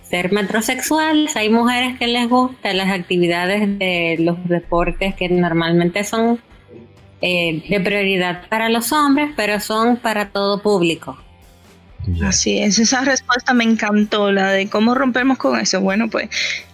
[0.03, 6.39] ser metrosexuales, hay mujeres que les gustan las actividades de los deportes que normalmente son
[7.21, 11.17] eh, de prioridad para los hombres, pero son para todo público.
[12.23, 15.81] Así es, esa respuesta me encantó, la de cómo rompemos con eso.
[15.81, 16.29] Bueno, pues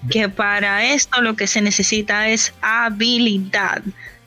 [0.09, 3.81] que para esto lo que se necesita es habilidad.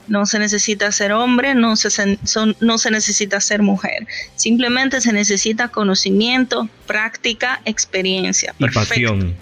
[0.08, 2.18] No se necesita ser hombre, no se,
[2.60, 4.06] no se necesita ser mujer.
[4.34, 8.54] Simplemente se necesita conocimiento, práctica, experiencia.
[8.58, 9.36] Y pasión.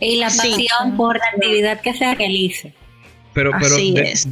[0.00, 2.72] Y la pasión por la actividad que se realice.
[3.34, 4.26] Pero, pero Así es.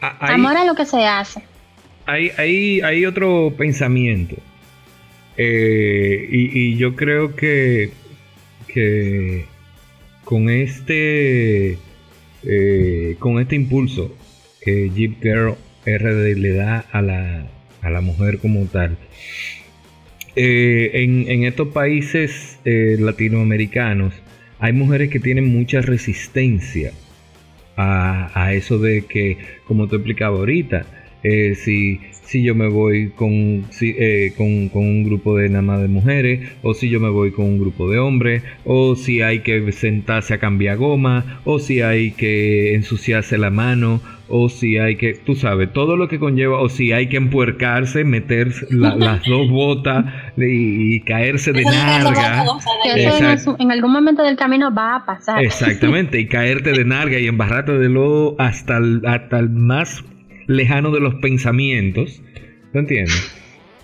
[0.00, 1.42] Amor a lo que se hace.
[2.06, 4.36] Hay, hay, hay otro pensamiento
[5.42, 7.92] eh, y, yo creo que,
[8.68, 9.46] que
[10.22, 11.78] con este
[12.42, 14.14] eh, con este impulso
[14.60, 15.54] que Jeep Girl
[15.86, 17.46] RD le da a la,
[17.80, 18.98] a la mujer como tal,
[20.36, 24.12] eh, en, estos países latinoamericanos
[24.58, 26.92] hay mujeres que tienen mucha resistencia
[27.76, 30.84] a, a eso de que, como te explicaba ahorita,
[31.22, 31.98] si
[32.30, 36.48] si yo me voy con, eh, con, con, un grupo de nada más de mujeres,
[36.62, 40.34] o si yo me voy con un grupo de hombres, o si hay que sentarse
[40.34, 45.34] a cambiar goma, o si hay que ensuciarse la mano, o si hay que, tú
[45.34, 50.04] sabes, todo lo que conlleva, o si hay que empuercarse, meter las dos botas
[50.36, 52.44] y, caerse de narga.
[52.84, 55.42] Que eso en, algún momento del camino va a pasar.
[55.42, 60.04] Exactamente, y caerte de narga y embarrarte de lodo hasta el, hasta el más
[60.50, 62.20] lejano de los pensamientos.
[62.72, 63.32] ¿Te entiendes?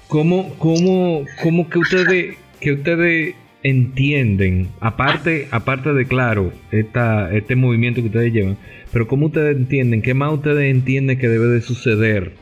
[0.08, 8.00] ¿Cómo, cómo, cómo que ustedes, que ustedes entienden, aparte, aparte de claro, esta, este movimiento
[8.00, 8.58] que ustedes llevan,
[8.92, 12.32] pero cómo ustedes entienden, qué más ustedes entienden que debe de suceder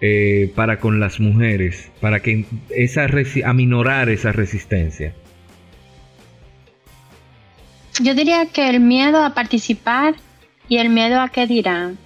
[0.00, 3.06] eh, para con las mujeres, para que esa
[3.44, 5.12] aminorar esa resistencia?
[8.02, 10.14] Yo diría que el miedo a participar
[10.68, 11.98] y el miedo a qué dirán.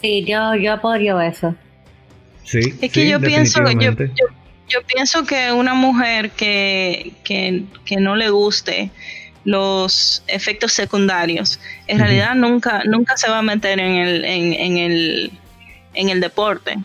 [0.00, 1.54] Sí, yo, yo apoyo eso.
[2.44, 3.92] Sí, es que yo pienso, yo,
[4.68, 8.90] yo, pienso que una mujer que, que, que, no le guste
[9.44, 14.76] los efectos secundarios, en realidad nunca, nunca se va a meter en el, en, en
[14.76, 15.32] el,
[15.94, 16.76] en el deporte.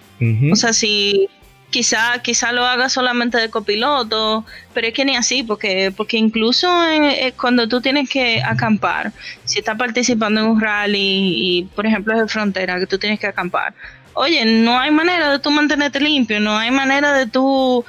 [0.52, 1.30] O sea, si
[1.72, 6.68] quizá, quizá lo haga solamente de copiloto, pero es que ni así, porque, porque incluso
[6.86, 9.14] eh, cuando tú tienes que acampar,
[9.46, 13.20] si estás participando en un rally y, por ejemplo, es de frontera, que tú tienes
[13.20, 13.74] que acampar,
[14.14, 17.84] oye, no hay manera de tú mantenerte limpio, no hay manera de tú...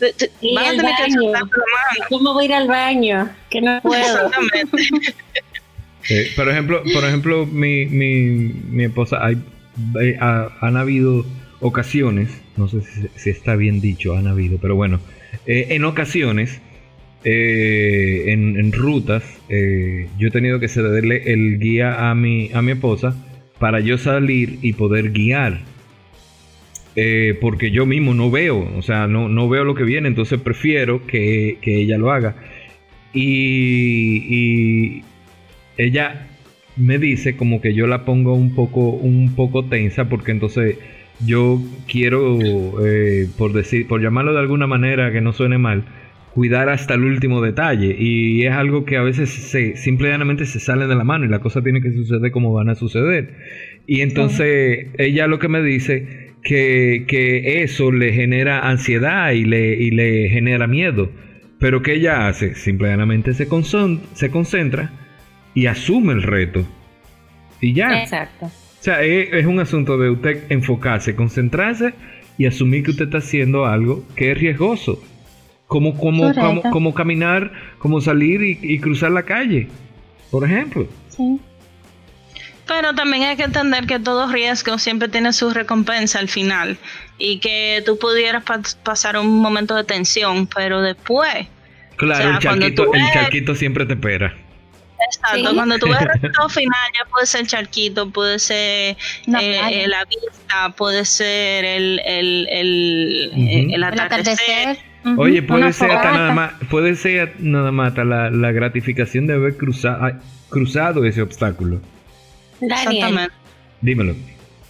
[0.00, 0.16] vas a
[0.70, 1.50] tener que la mano.
[2.08, 3.28] ¿Cómo voy a ir al baño?
[3.50, 4.30] Que no puedo.
[6.36, 9.42] por ejemplo, por ejemplo, mi, mi, mi esposa, hay,
[10.20, 11.24] han habido
[11.62, 12.80] ocasiones, no sé
[13.14, 15.00] si, está bien dicho, han habido, pero bueno,
[15.46, 16.60] eh, en ocasiones,
[17.24, 22.72] eh, en, rutas, eh, yo he tenido que cederle el guía a mi, a mi
[22.72, 23.14] esposa
[23.58, 25.60] para yo salir y poder guiar.
[27.40, 31.06] porque yo mismo no veo, o sea, no, no veo lo que viene, entonces prefiero
[31.06, 32.34] que, ella lo haga.
[33.14, 35.02] Y, y,
[35.78, 36.28] ella
[36.76, 40.76] me dice como que yo la pongo un poco, un poco tensa porque entonces
[41.24, 42.38] yo quiero,
[42.84, 45.84] eh, por decir, por llamarlo de alguna manera que no suene mal,
[46.34, 47.94] cuidar hasta el último detalle.
[47.98, 51.40] Y es algo que a veces se, simplemente se sale de la mano y la
[51.40, 53.36] cosa tiene que suceder como van a suceder.
[53.86, 59.74] Y entonces ella lo que me dice que, que eso le genera ansiedad y le,
[59.74, 61.10] y le genera miedo.
[61.58, 62.54] Pero que ella hace?
[62.56, 63.46] Simplemente se,
[64.14, 64.90] se concentra
[65.54, 66.66] y asume el reto.
[67.60, 68.02] Y ya.
[68.02, 68.50] Exacto.
[68.82, 71.94] O sea, es, un asunto de usted enfocarse, concentrarse
[72.36, 75.00] y asumir que usted está haciendo algo que es riesgoso.
[75.68, 76.32] Como, como,
[76.72, 79.68] como, caminar, como salir y, cruzar la calle,
[80.32, 80.88] por ejemplo.
[81.10, 81.38] Sí.
[82.66, 86.76] Pero también hay que entender que todo riesgo siempre tiene su recompensa al final
[87.18, 88.42] y que tú pudieras
[88.82, 91.46] pasar un momento de tensión, pero después...
[91.94, 94.34] Claro, el, charquito, el charquito siempre te espera.
[95.06, 98.96] Exacto, cuando tú ves el resultado final, ya puede ser el charquito, puede ser
[99.26, 104.78] eh, la vista, puede ser el, el, el, el atardecer.
[105.16, 109.34] Oye, puede ser hasta nada más, puede ser nada más hasta la, la gratificación de
[109.34, 111.80] haber cruzado, cruzado ese obstáculo.
[112.60, 113.28] Daniel,
[113.80, 114.14] dímelo.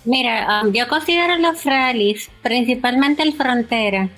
[0.05, 4.09] Mira, um, yo considero los rallies, principalmente el frontera,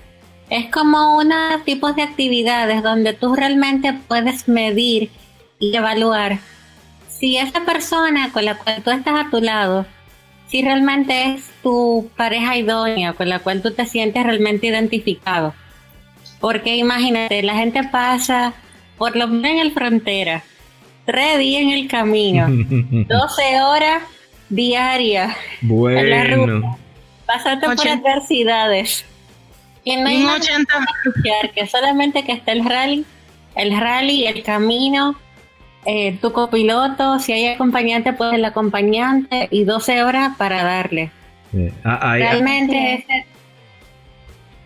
[0.49, 5.09] es como unos tipos de actividades donde tú realmente puedes medir
[5.59, 6.39] y evaluar
[7.07, 9.85] si esa persona con la cual tú estás a tu lado,
[10.49, 15.53] si realmente es tu pareja idónea con la cual tú te sientes realmente identificado.
[16.39, 18.53] Porque imagínate, la gente pasa
[18.97, 20.43] por lo menos en el frontera,
[21.05, 24.03] tres días en el camino, 12 horas
[24.49, 26.77] diarias en la ruta,
[27.25, 29.05] pasando por adversidades.
[29.83, 30.25] Y no hay
[31.53, 33.05] que solamente que esté el rally,
[33.55, 35.15] el rally, el camino,
[35.85, 41.11] eh, tu copiloto, si hay acompañante, pues el acompañante y 12 horas para darle.
[41.83, 43.05] Ah, ah, Realmente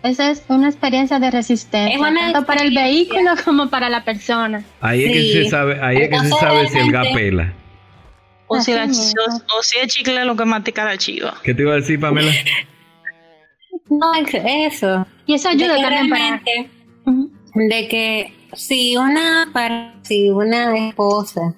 [0.02, 4.64] esa es una experiencia de resistencia, tanto para el vehículo como para la persona.
[4.80, 7.52] Ahí es que se sabe, ahí es que se sabe si el gapela.
[8.46, 11.34] O si, la, o, si el chicle lo que matica la chiva.
[11.44, 12.32] ¿Qué te iba a decir, Pamela?
[13.90, 15.06] no, eso.
[15.26, 16.42] Y eso ayuda también para...
[17.54, 19.48] De que si una,
[20.02, 21.54] si una esposa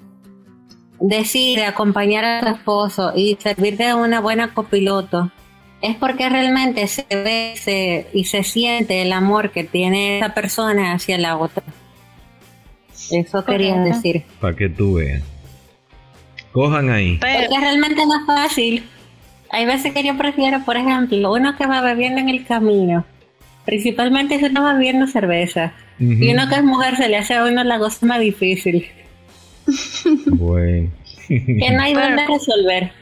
[1.01, 5.31] decide acompañar a su esposo y servir de una buena copiloto,
[5.81, 11.19] es porque realmente se ve y se siente el amor que tiene esa persona hacia
[11.19, 11.65] la otra.
[13.11, 14.23] Eso quería decir.
[14.41, 15.23] Para que tú veas.
[16.53, 17.19] Cojan ahí.
[17.19, 18.89] Porque realmente no es fácil.
[19.51, 23.05] Hay veces que yo prefiero, por ejemplo, uno que va bebiendo en el camino.
[23.65, 27.45] Principalmente si uno va bebiendo cerveza y uno que es mujer se le hace a
[27.45, 28.87] uno la cosa más difícil.
[30.27, 30.91] Bueno.
[31.29, 32.93] que no hay donde resolver.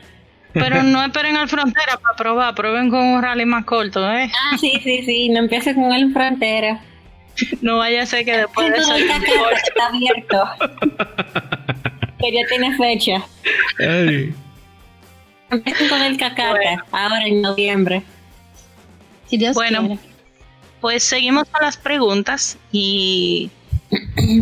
[0.53, 4.31] Pero no esperen al frontera para probar, prueben con un rally más corto, ¿eh?
[4.35, 6.83] Ah, sí, sí, sí, no empiecen con el frontera.
[7.63, 8.95] No vaya a ser que después de eso...
[8.95, 10.45] está abierto.
[12.19, 13.25] que ya tiene fecha.
[15.51, 18.03] Empiecen con el cacata, ahora en noviembre.
[19.29, 19.99] Si Dios bueno,
[20.81, 23.51] pues seguimos con las preguntas y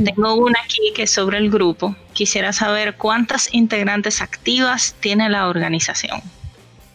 [0.04, 1.96] tengo una aquí que es sobre el grupo.
[2.12, 6.20] Quisiera saber cuántas integrantes activas tiene la organización.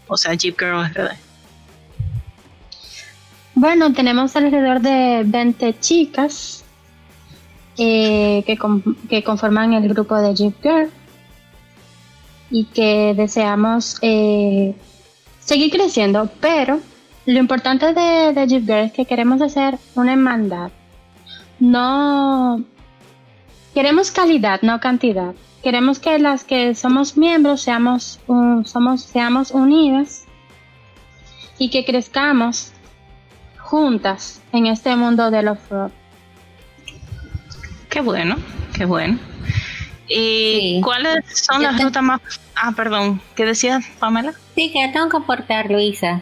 [0.08, 1.12] O sea, Jeep Girl RD.
[3.56, 6.64] Bueno, tenemos alrededor de 20 chicas
[7.78, 8.58] eh, que,
[9.10, 10.90] que, conforman el grupo de Jeep Girl
[12.50, 14.76] y que deseamos eh,
[15.40, 16.80] seguir creciendo, pero
[17.26, 20.72] lo importante de, de Jeep Girl es que queremos hacer una hermandad
[21.64, 22.62] no
[23.74, 25.34] queremos calidad, no cantidad.
[25.64, 28.20] Queremos que las que somos miembros seamos,
[28.66, 30.26] somos, seamos unidas
[31.58, 32.74] y que crezcamos
[33.58, 35.92] juntas en este mundo de los road
[37.90, 38.36] Qué bueno,
[38.76, 39.18] qué bueno.
[40.10, 42.20] ¿Y cuáles son las rutas más...
[42.56, 44.34] Ah, perdón, ¿qué decías, Pamela?
[44.56, 46.22] Sí, que tengo que aportar, Luisa.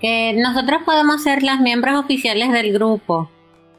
[0.00, 3.30] Que nosotros podemos ser las miembros oficiales del grupo,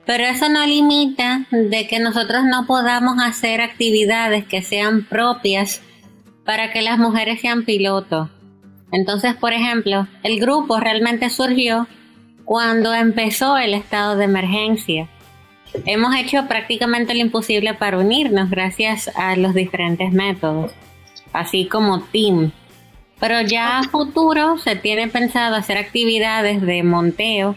[0.05, 5.81] pero eso no limita de que nosotros no podamos hacer actividades que sean propias
[6.45, 8.29] para que las mujeres sean pilotos.
[8.91, 11.87] Entonces, por ejemplo, el grupo realmente surgió
[12.45, 15.07] cuando empezó el estado de emergencia.
[15.85, 20.73] Hemos hecho prácticamente lo imposible para unirnos gracias a los diferentes métodos,
[21.31, 22.51] así como team.
[23.21, 27.55] Pero ya a futuro se tiene pensado hacer actividades de monteo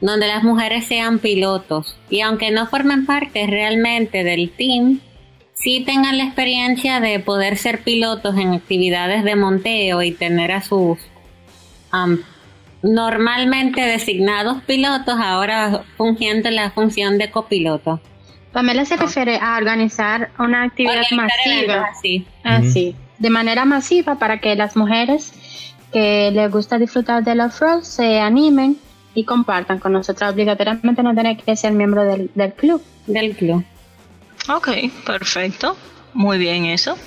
[0.00, 5.00] donde las mujeres sean pilotos y aunque no formen parte realmente del team,
[5.54, 10.62] sí tengan la experiencia de poder ser pilotos en actividades de monteo y tener a
[10.62, 10.98] sus
[12.82, 18.00] normalmente designados pilotos ahora fungiendo la función de copiloto.
[18.50, 21.86] Pamela se refiere a organizar una actividad masiva.
[22.42, 22.96] Así.
[23.22, 25.32] De manera masiva para que las mujeres
[25.92, 28.78] que les gusta disfrutar del off-road se animen
[29.14, 30.32] y compartan con nosotros.
[30.32, 32.82] Obligatoriamente no tienen que ser miembro del, del club.
[33.06, 33.64] Del club.
[34.48, 34.70] Ok,
[35.06, 35.76] perfecto.
[36.14, 36.98] Muy bien eso.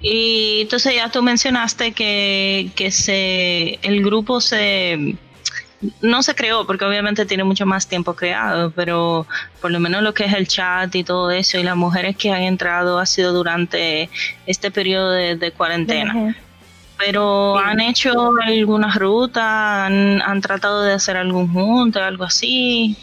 [0.00, 5.16] Y entonces ya tú mencionaste que, que se, el grupo se
[6.00, 9.26] no se creó porque obviamente tiene mucho más tiempo creado, pero
[9.60, 12.30] por lo menos lo que es el chat y todo eso y las mujeres que
[12.30, 14.08] han entrado ha sido durante
[14.46, 16.36] este periodo de, cuarentena.
[16.98, 22.96] Pero han hecho algunas rutas, han, tratado de hacer algún junto, algo así,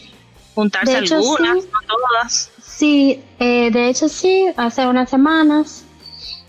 [0.55, 2.51] juntarse algunas, no todas.
[2.61, 5.83] Sí, eh, de hecho sí, hace unas semanas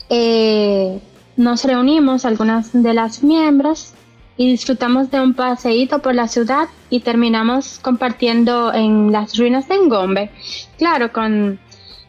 [0.08, 1.00] eh,
[1.36, 3.94] nos reunimos algunas de las miembros
[4.40, 9.74] y disfrutamos de un paseíto por la ciudad y terminamos compartiendo en las ruinas de
[9.74, 10.30] Engombe,
[10.78, 11.58] claro, con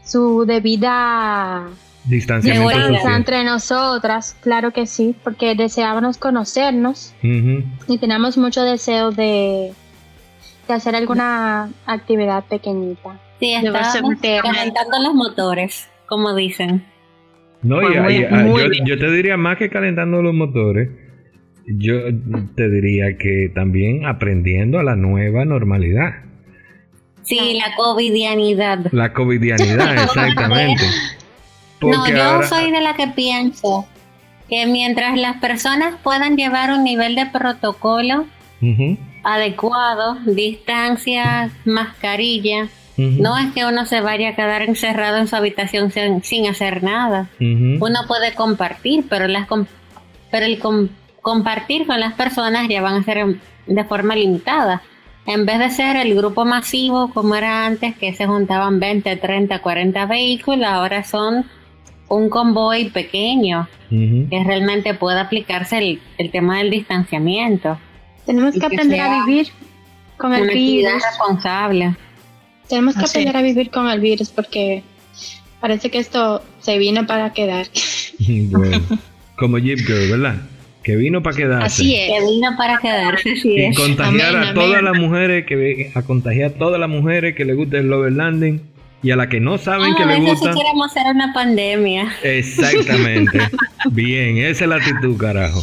[0.05, 1.67] su debida
[2.05, 9.73] distanciamiento entre nosotras, claro que sí, porque deseábamos conocernos y tenemos mucho deseo de,
[10.69, 13.19] de hacer alguna actividad pequeñita.
[13.41, 16.85] Sí, estábamos calentando los motores, como dicen.
[17.61, 20.87] No, yo, yo, te diría más que calentando los motores,
[21.77, 21.99] yo
[22.55, 26.13] te diría que también aprendiendo a la nueva normalidad.
[27.23, 28.91] Sí, la covidianidad.
[28.91, 30.83] La covidianidad, exactamente
[31.89, 33.87] no, yo soy de la que pienso
[34.49, 38.25] que mientras las personas puedan llevar un nivel de protocolo
[39.23, 42.67] adecuado, distancia, mascarilla,
[42.97, 45.91] no es que uno se vaya a quedar encerrado en su habitación
[46.21, 47.29] sin, hacer nada.
[47.39, 49.47] Uno puede compartir, pero, las
[50.29, 51.43] pero el compartir con
[51.99, 54.81] las personas ya van a ser de forma limitada.
[55.25, 59.59] En vez de ser el grupo masivo como era antes, que se juntaban 20, 30,
[59.59, 61.45] 40 vehículos, ahora son
[62.07, 67.77] un convoy pequeño que realmente pueda aplicarse el, tema del distanciamiento.
[68.25, 69.47] Tenemos que aprender a vivir
[70.17, 70.93] con el virus.
[71.03, 71.95] responsable.
[72.67, 74.83] Tenemos que aprender a vivir con el virus porque
[75.59, 77.67] parece que esto se vino para quedar.
[79.37, 80.41] como Jeep Girl, ¿verdad?
[80.83, 81.65] Que vino para quedarse.
[81.65, 82.09] Así es.
[82.09, 83.33] Que vino para quedarse.
[83.43, 87.53] y contagiar a todas las mujeres que a contagiar a todas las mujeres que le
[87.53, 88.61] guste el overlanding
[89.03, 90.53] y a la que no saben que le gusta.
[90.53, 92.13] Si queremos hacer una pandemia.
[92.23, 93.39] Exactamente.
[93.91, 95.61] Bien, esa es la actitud, carajo.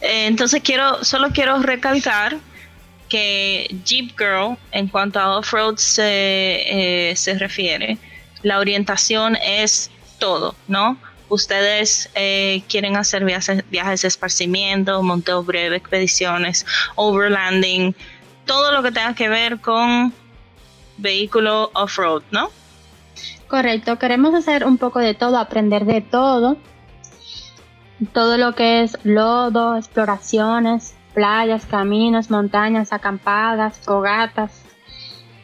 [0.00, 2.36] Eh, entonces quiero, solo quiero recalcar
[3.08, 7.98] que Jeep Girl, en cuanto a off-road se, eh, se refiere,
[8.42, 10.98] la orientación es todo, ¿no?
[11.28, 17.94] Ustedes eh, quieren hacer viajes, viajes de esparcimiento, monteo breve, expediciones, overlanding,
[18.44, 20.12] todo lo que tenga que ver con
[20.96, 22.50] vehículo off-road, ¿no?
[23.48, 26.56] Correcto, queremos hacer un poco de todo, aprender de todo.
[28.12, 34.62] Todo lo que es lodo, exploraciones, playas, caminos, montañas, acampadas, fogatas.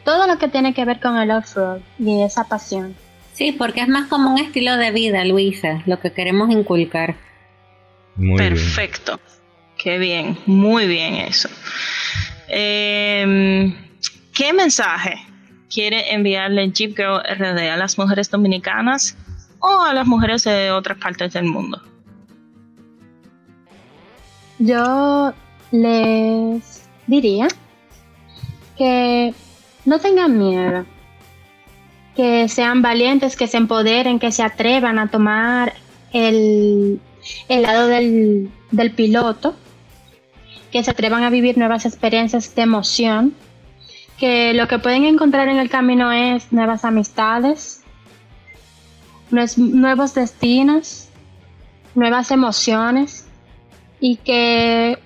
[0.05, 2.95] Todo lo que tiene que ver con el off-road y esa pasión.
[3.33, 7.17] Sí, porque es más como un estilo de vida, Luisa, lo que queremos inculcar.
[8.37, 9.19] Perfecto.
[9.79, 11.49] Qué bien, muy bien eso.
[12.49, 13.75] Em,
[14.35, 15.19] ¿Qué mensaje
[15.73, 19.17] quiere enviarle Jeep Girl RD a las mujeres dominicanas
[19.59, 21.83] o a las mujeres de otras partes del mundo?
[24.59, 25.33] Yo
[25.71, 27.49] les diría
[28.77, 29.35] que
[29.85, 30.87] no tengan miedo,
[32.17, 35.75] que sean valientes, que se empoderen, que se atrevan a tomar
[36.13, 37.01] el,
[37.49, 39.55] el lado del, del piloto,
[40.71, 43.35] que se atrevan a vivir nuevas experiencias de emoción,
[44.19, 47.83] que lo que pueden encontrar en el camino es nuevas amistades,
[49.57, 51.09] nuevos destinos,
[51.95, 53.27] nuevas emociones
[54.01, 54.99] y que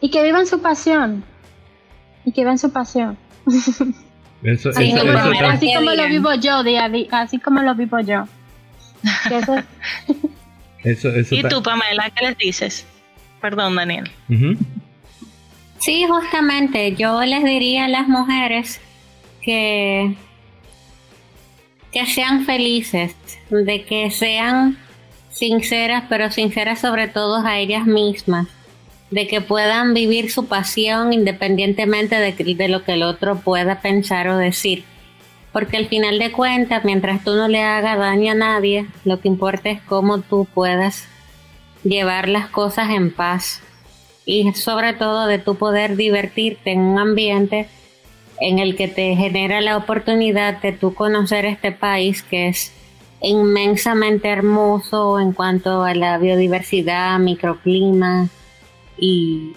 [0.00, 1.24] y que vivan su pasión
[2.24, 3.16] y que vivan su pasión.
[4.42, 8.00] Eso, así, como, así como lo vivo yo día a día, así como lo vivo
[8.00, 8.24] yo.
[10.82, 12.86] Eso, eso, ¿Y tú, Pamela, qué les dices?
[13.40, 14.10] Perdón, Daniel.
[15.78, 18.80] Sí, justamente, yo les diría a las mujeres
[19.42, 20.14] que,
[21.92, 23.14] que sean felices,
[23.50, 24.78] de que sean
[25.30, 28.46] sinceras, pero sinceras sobre todo a ellas mismas,
[29.10, 34.28] de que puedan vivir su pasión independientemente de, de lo que el otro pueda pensar
[34.28, 34.84] o decir.
[35.52, 39.28] Porque al final de cuentas, mientras tú no le hagas daño a nadie, lo que
[39.28, 41.08] importa es cómo tú puedas
[41.82, 43.60] llevar las cosas en paz.
[44.24, 47.66] Y sobre todo de tu poder divertirte en un ambiente
[48.40, 52.72] en el que te genera la oportunidad de tú conocer este país que es
[53.20, 58.28] inmensamente hermoso en cuanto a la biodiversidad, microclima,
[59.00, 59.54] y,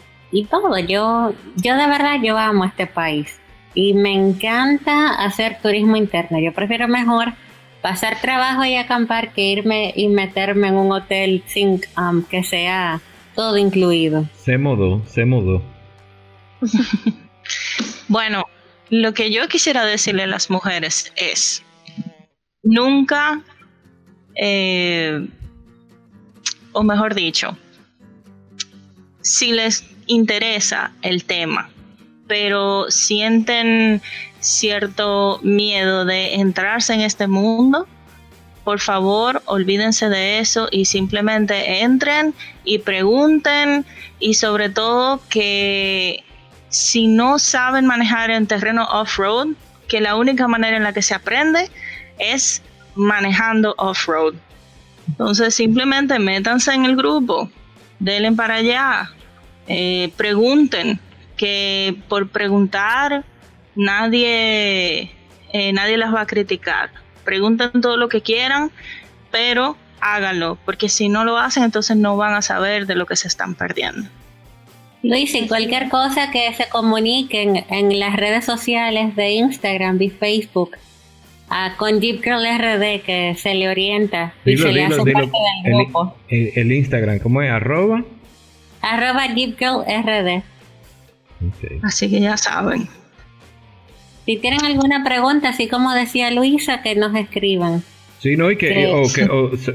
[0.50, 0.80] todo.
[0.80, 3.40] Yo, yo de verdad yo amo este país
[3.76, 6.40] y me encanta hacer turismo interno.
[6.40, 7.34] Yo prefiero mejor
[7.82, 13.02] pasar trabajo y acampar que irme y meterme en un hotel sin um, que sea
[13.36, 14.26] todo incluido.
[14.36, 15.62] Se mudó, se mudó.
[18.08, 18.46] bueno,
[18.90, 21.64] lo que yo quisiera decirle a las mujeres es,
[22.64, 23.42] nunca,
[24.42, 25.28] eh,
[26.72, 27.58] o mejor dicho,
[29.24, 31.70] si les interesa el tema,
[32.28, 34.02] pero sienten
[34.40, 37.88] cierto miedo de entrarse en este mundo,
[38.64, 43.86] por favor olvídense de eso y simplemente entren y pregunten
[44.20, 46.24] y sobre todo que
[46.70, 49.50] si no saben manejar en terreno off-road,
[49.88, 51.70] que la única manera en la que se aprende
[52.20, 52.62] es
[52.96, 54.34] manejando off-road.
[55.08, 57.50] Entonces simplemente métanse en el grupo,
[58.04, 59.12] denle para allá,
[59.68, 61.00] eh, pregunten,
[61.38, 63.24] que por preguntar
[63.76, 65.12] nadie,
[65.54, 66.92] eh, nadie las va a criticar.
[67.24, 68.72] Pregunten todo lo que quieran,
[69.32, 73.16] pero háganlo, porque si no lo hacen, entonces no van a saber de lo que
[73.16, 74.10] se están perdiendo.
[75.02, 80.78] Luis, y cualquier cosa que se comuniquen en las redes sociales de Instagram y Facebook
[81.54, 85.32] a con Deep Girl RD que se le orienta y se le hace parte
[85.64, 86.16] del grupo.
[86.28, 87.52] El, Instagram, ¿cómo es?
[87.52, 88.04] Arroba.
[88.82, 90.42] Arroba Deep Girl RD.
[91.84, 92.88] Así que ya saben.
[94.26, 97.84] Si tienen alguna pregunta, así como decía Luisa, que nos escriban.
[98.20, 99.28] Sí, no, y que, o, que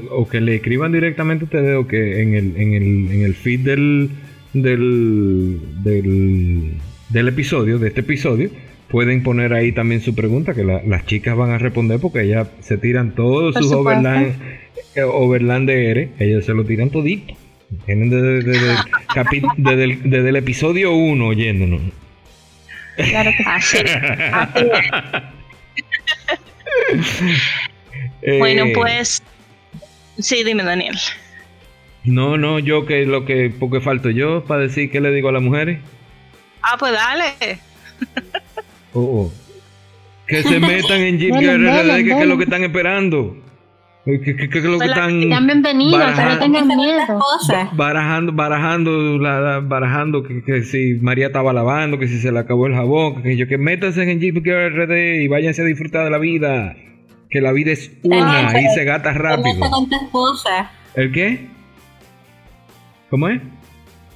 [0.09, 3.35] o, que le escriban directamente a ustedes o que en el, en el, en el
[3.35, 4.09] feed del,
[4.53, 8.49] del, del, episodio, de este episodio,
[8.89, 12.77] pueden poner ahí también su pregunta, que las chicas van a responder porque ellas se
[12.77, 14.35] tiran todos sus overland,
[14.95, 17.35] eh, overland de R, ellas se lo tiran todito.
[17.85, 18.41] Vienen desde,
[19.57, 21.81] desde el episodio 1 oyéndonos.
[22.97, 23.77] Claro que sí.
[28.39, 29.23] bueno, eh, pues.
[30.17, 30.97] Sí, dime, Daniel.
[32.03, 33.53] No, no, yo que lo que.
[33.57, 35.79] Porque falto yo para decir qué le digo a las mujeres.
[36.61, 37.59] Ah, pues dale.
[38.93, 39.31] Oh, oh.
[40.27, 43.35] Que se metan en Jeep que, que es lo que están esperando.
[44.05, 47.19] ¿Qué, qué, qué es lo que están bienvenidos, no tengan miedo.
[47.73, 52.65] Barajando, barajando, la, barajando que, que, si María estaba lavando, que si se le acabó
[52.67, 56.17] el jabón, que yo que métanse en Jeep RD y váyanse a disfrutar de la
[56.17, 56.75] vida.
[57.29, 59.69] que la vida es una y se gata rápido.
[59.69, 60.71] con tu esposa.
[60.95, 61.47] ¿El qué?
[63.09, 63.41] ¿Cómo es?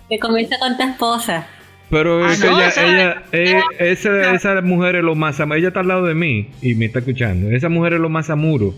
[0.09, 1.45] Que comienza con tu esposa.
[1.93, 5.39] Pero es Ah, que no, ella, esa- ella, eh, esa, esa mujer es lo más
[5.39, 7.49] am- ella está al lado de mí y me está escuchando.
[7.51, 8.73] Esa mujer es lo más amuro.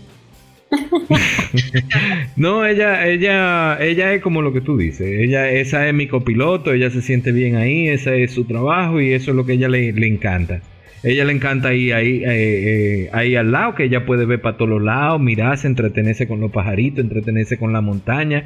[2.36, 5.06] no, ella, ella, ella es como lo que tú dices.
[5.06, 9.12] Ella, esa es mi copiloto, ella se siente bien ahí, ese es su trabajo y
[9.12, 10.60] eso es lo que ella le, le encanta.
[11.02, 14.56] Ella le encanta ir ahí, eh, eh, ahí al lado, que ella puede ver para
[14.56, 18.44] todos los lados, mirarse, entretenerse con los pajaritos, entretenerse con la montaña.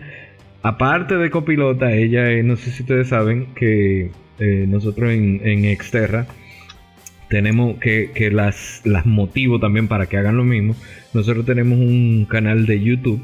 [0.62, 4.10] Aparte de copilota, ella, eh, no sé si ustedes saben que
[4.40, 6.26] eh, nosotros en, en Exterra
[7.28, 10.74] tenemos que, que las, las motivo también para que hagan lo mismo.
[11.14, 13.20] Nosotros tenemos un canal de YouTube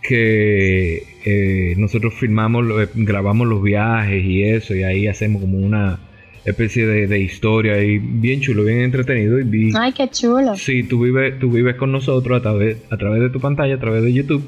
[0.00, 5.98] que eh, nosotros filmamos, eh, grabamos los viajes y eso, y ahí hacemos como una
[6.44, 9.38] especie de, de historia y bien chulo, bien entretenido.
[9.38, 10.56] Y, vi- Ay, qué chulo.
[10.56, 13.80] Sí, tú vives, tú vives con nosotros a través, a través de tu pantalla, a
[13.80, 14.42] través de YouTube,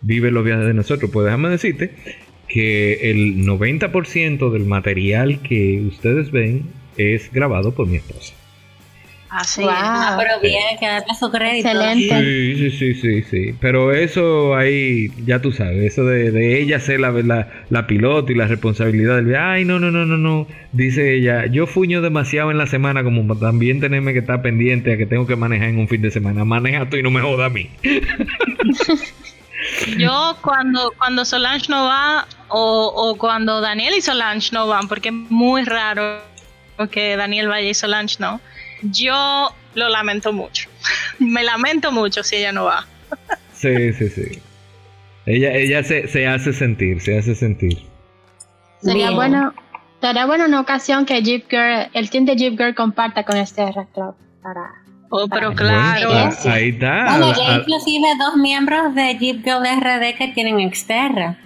[0.00, 1.10] vives los viajes de nosotros.
[1.10, 1.90] Pues déjame decirte
[2.50, 6.64] que el 90% del material que ustedes ven
[6.96, 8.34] es grabado por mi esposa.
[9.30, 9.70] Así Wow.
[9.72, 11.68] Ah, pero bien, que darle su crédito.
[11.68, 12.20] Excelente.
[12.20, 13.54] Sí, sí, sí, sí, sí.
[13.60, 18.32] Pero eso ahí, ya tú sabes, eso de, de ella ser la, la, la piloto
[18.32, 19.44] y la responsabilidad del viaje.
[19.44, 20.48] Ay, no, no, no, no, no.
[20.72, 24.92] Dice ella, yo fuño demasiado en la semana como para también tenerme que estar pendiente
[24.92, 26.44] a que tengo que manejar en un fin de semana.
[26.44, 27.70] Maneja tú y no me joda a mí.
[29.98, 35.08] Yo cuando, cuando Solange no va o, o cuando Daniel y Solange no van, porque
[35.08, 36.22] es muy raro
[36.90, 38.40] que Daniel vaya y Solange no,
[38.82, 40.68] yo lo lamento mucho.
[41.18, 42.86] Me lamento mucho si ella no va.
[43.52, 44.42] Sí, sí, sí.
[45.26, 47.78] Ella, ella se, se hace sentir, se hace sentir.
[48.80, 49.16] Sería Bien.
[49.16, 49.54] bueno,
[50.00, 53.62] sería bueno una ocasión que Jeep Girl, el team de Jeep Girl comparta con este
[53.92, 54.72] Club para
[55.10, 56.08] Oh, pero claro.
[56.08, 56.48] Bueno, Sí.
[56.48, 57.04] ahí está.
[57.10, 61.36] Bueno, A- ya a- inclusive dos miembros de Jeep Girl RD que tienen Exterra.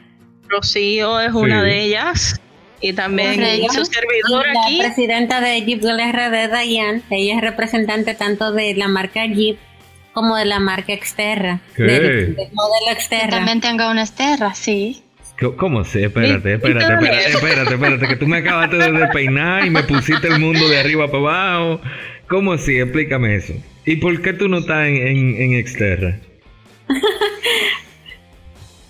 [0.49, 1.67] Rocío es una Sí.
[1.67, 2.41] de ellas.
[2.81, 3.35] Y también
[3.71, 4.77] su servidor Y aquí.
[4.77, 9.59] La presidenta de Jeep Girl RD, Diane, ella es representante tanto de la marca Jeep
[10.13, 11.61] como de la marca Exterra.
[11.75, 11.83] ¿Qué?
[11.85, 13.31] Del, del modelo Yo Exterra.
[13.31, 15.01] también tengo una Esterra, sí.
[15.57, 16.05] ¿Cómo sé?
[16.05, 19.83] Espérate, ¿Y- y espérate, espérate, espérate, espérate, que tú me acabaste de despeinar y me
[19.83, 21.81] pusiste el mundo de arriba para abajo.
[22.29, 22.79] ¿Cómo así?
[22.79, 23.55] Explícame eso.
[23.85, 26.19] ¿Y por qué tú no estás en, en, en Exterra?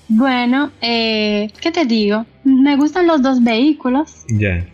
[0.09, 2.27] Bueno, eh, ¿qué te digo?
[2.45, 4.25] Me gustan los dos vehículos.
[4.29, 4.65] Ya.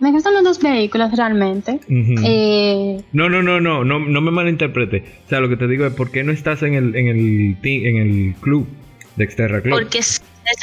[0.00, 1.78] Me gustan los dos vehículos realmente.
[1.88, 5.04] Eh, No, no, no, no, no, no me malinterprete.
[5.26, 7.56] O sea, lo que te digo es, ¿por qué no estás en el, en el,
[7.62, 8.66] en el club
[9.14, 9.74] de Exterra Club?
[9.78, 10.20] Porque esa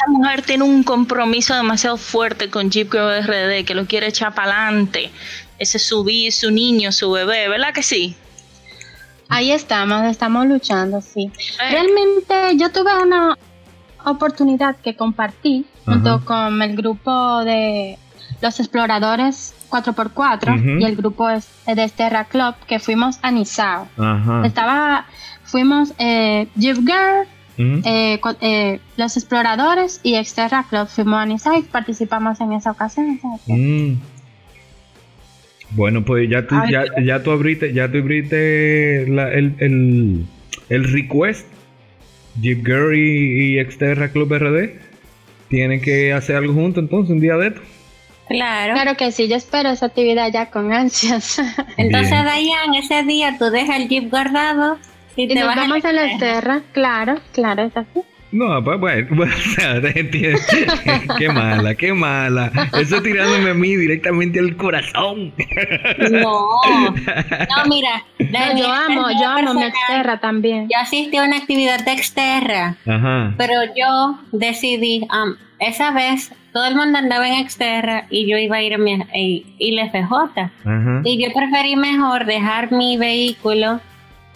[0.08, 5.10] mujer tiene un compromiso demasiado fuerte con Jeep RD que lo quiere echar para adelante.
[5.60, 8.16] Ese es su, vi- su niño, su bebé, ¿verdad que sí?
[9.32, 11.30] ahí estamos, estamos luchando, sí.
[11.62, 13.38] Eh, Realmente yo tuve una
[14.04, 17.96] oportunidad que compartí junto con el grupo de
[18.40, 20.68] los exploradores 4x4 Ujú.
[20.80, 23.86] y el grupo es- de Esterra Club que fuimos a Nizao.
[24.44, 25.06] Estaba,
[25.44, 27.28] fuimos eh, Jeep Girl,
[27.84, 33.20] eh, eh, los exploradores y Exterra Club fuimos a Nizao y participamos en esa ocasión.
[33.46, 33.92] Mm.
[35.72, 40.24] Bueno, pues ya tú, Ay, ya, ya tú abriste, ya tú abriste la- el, el,
[40.68, 41.46] el request.
[42.40, 44.70] Jeep Girl y, y Exterra Club RD.
[45.48, 47.60] Tienen que hacer algo juntos entonces, un día de esto.
[48.28, 48.74] Claro.
[48.74, 51.40] Claro que sí, yo espero esa actividad ya con ansias.
[51.76, 52.10] Entonces.
[52.10, 54.78] Diane, ese día tú dejas el Jeep guardado
[55.16, 56.06] y, y te nos vas vamos a la.
[56.06, 58.00] Exterra, claro, claro, es así.
[58.32, 59.32] No, pues bueno, bueno,
[61.18, 62.52] qué mala, qué mala.
[62.78, 65.32] Eso tirándome a mí directamente al corazón.
[66.10, 66.20] No,
[66.60, 70.68] no, mira, No, yo amo, yo amo mi Exterra también.
[70.70, 73.34] Yo asistí a una actividad de Exterra, Ajá.
[73.36, 78.56] pero yo decidí, um, esa vez todo el mundo andaba en Exterra y yo iba
[78.56, 80.40] a ir a mi y, y la FJ.
[80.64, 81.00] Ajá.
[81.04, 83.80] Y yo preferí mejor dejar mi vehículo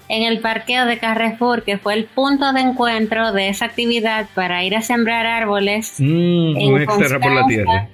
[0.08, 4.64] en el parqueo de Carrefour, que fue el punto de encuentro de esa actividad para
[4.64, 5.94] ir a sembrar árboles.
[5.98, 7.88] Mm, en un Exterra por la tierra.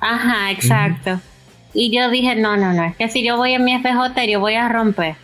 [0.00, 1.20] Ajá, exacto.
[1.72, 4.38] Y yo dije, no, no, no, es que si yo voy en mi FJ, yo
[4.38, 5.16] voy a romper.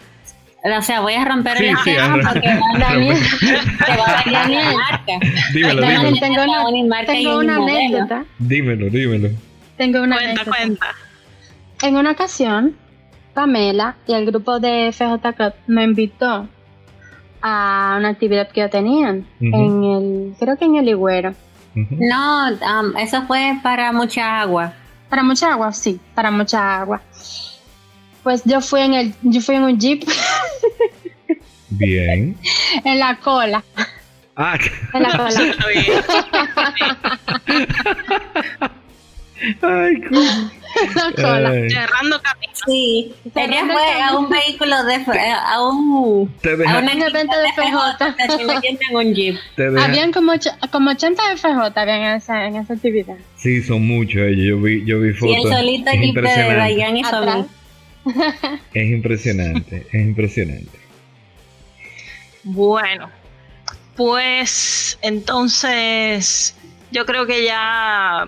[0.63, 1.93] O sea, voy a romper Sí, el sí,
[2.33, 2.49] porque
[2.81, 5.27] va a te va a dañar marca.
[5.55, 6.21] Dímelo, dímelo.
[6.21, 8.25] tengo una, Unimarca y tengo una anécdota.
[8.39, 9.31] Dímelo, dímelo.
[9.79, 10.57] Tengo una cuenta, anécdota.
[10.57, 10.87] cuenta.
[11.83, 12.77] En una ocasión,
[13.35, 16.49] Pamela y el grupo de FJ Club me invitó
[17.43, 21.35] a una actividad que yo tenían en el, creo que en el Higüero.
[21.75, 21.97] Ujú.
[22.01, 24.75] No, um, eso fue para mucha agua.
[25.09, 27.01] Para mucha agua, sí, para mucha agua.
[28.23, 30.05] Pues yo fui en el, yo fui en un jeep
[31.71, 32.37] Bien.
[32.85, 33.65] En la cola.
[34.37, 34.59] Ah,
[34.93, 35.55] En la cola.
[39.63, 40.51] ay, cool.
[41.17, 42.53] Cerrando camino.
[42.67, 43.53] Sí, el
[44.03, 44.99] a un vehículo de
[45.35, 48.15] a un te a deja, una Un evento de FJ.
[48.29, 49.37] FJ en un jeep.
[49.57, 50.33] te deja- Habían como,
[50.71, 53.17] como 80 FJ habían en esa, en esa actividad.
[53.37, 54.47] Sí, son muchos ellos.
[54.47, 55.37] Yo vi, yo vi Y fotos.
[55.37, 56.23] el solito jeep de.
[56.55, 57.05] Dayan y.
[57.05, 57.47] Somi.
[58.75, 60.79] Es impresionante, es impresionante.
[62.45, 63.11] Bueno,
[63.97, 66.57] pues entonces
[66.91, 68.27] yo creo que ya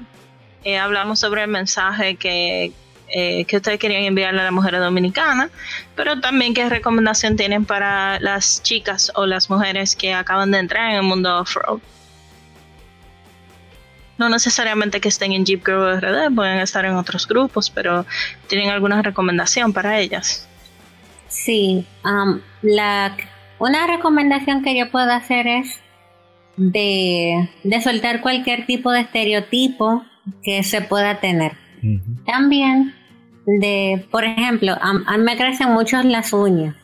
[0.64, 2.72] eh, hablamos sobre el mensaje que,
[3.08, 5.50] eh, que ustedes querían enviarle a las mujeres dominicanas,
[5.96, 10.90] pero también qué recomendación tienen para las chicas o las mujeres que acaban de entrar
[10.90, 11.80] en el mundo off-road.
[14.18, 18.06] No necesariamente que estén en Jeep Girl RD, pueden estar en otros grupos, pero
[18.46, 20.48] tienen alguna recomendación para ellas.
[21.28, 21.84] Sí,
[22.62, 23.16] la,
[23.58, 25.80] una recomendación que yo puedo hacer es
[26.56, 27.48] de
[27.82, 30.04] soltar cualquier tipo de estereotipo
[30.42, 31.52] que se pueda tener.
[32.24, 32.94] También
[33.46, 36.76] de, por ejemplo, a, a mí me crecen mucho las uñas.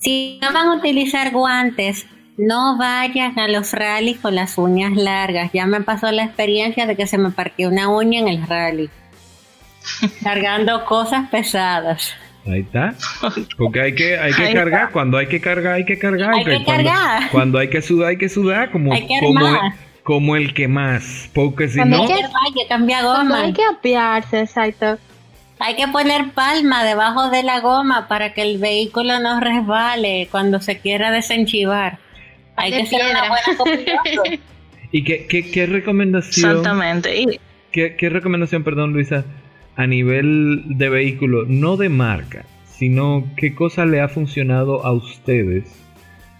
[0.00, 2.06] Si no van a utilizar guantes,
[2.36, 5.50] no vayan a los rallies con las uñas largas.
[5.52, 8.90] Ya me pasó la experiencia de que se me partió una uña en el rally.
[10.22, 12.12] cargando cosas pesadas.
[12.46, 12.94] Ahí está.
[13.58, 14.90] Porque hay que, hay que cargar.
[14.90, 16.34] Cuando hay que cargar, hay que cargar.
[16.34, 17.30] Hay que cuando, cargar.
[17.30, 18.70] cuando hay que sudar, hay que sudar.
[18.70, 19.40] Como, Hay que como.
[20.08, 21.28] Como el que más.
[21.34, 22.02] Porque si Cuando no.
[22.04, 23.42] hay que- Hay que cambiar goma.
[23.42, 24.96] hay que apiarse, exacto.
[25.58, 30.62] Hay que poner palma debajo de la goma para que el vehículo no resbale cuando
[30.62, 31.98] se quiera desenchivar.
[32.56, 34.38] Hay De que ser una buena.
[34.92, 36.52] ¿Y qué, qué, qué recomendación?
[36.52, 37.14] Exactamente.
[37.20, 37.38] Y
[37.70, 39.26] ¿Qué, qué recomendación, perdón, Luisa,
[39.76, 45.70] a nivel de vehículo, no de marca, sino qué cosa le ha funcionado a ustedes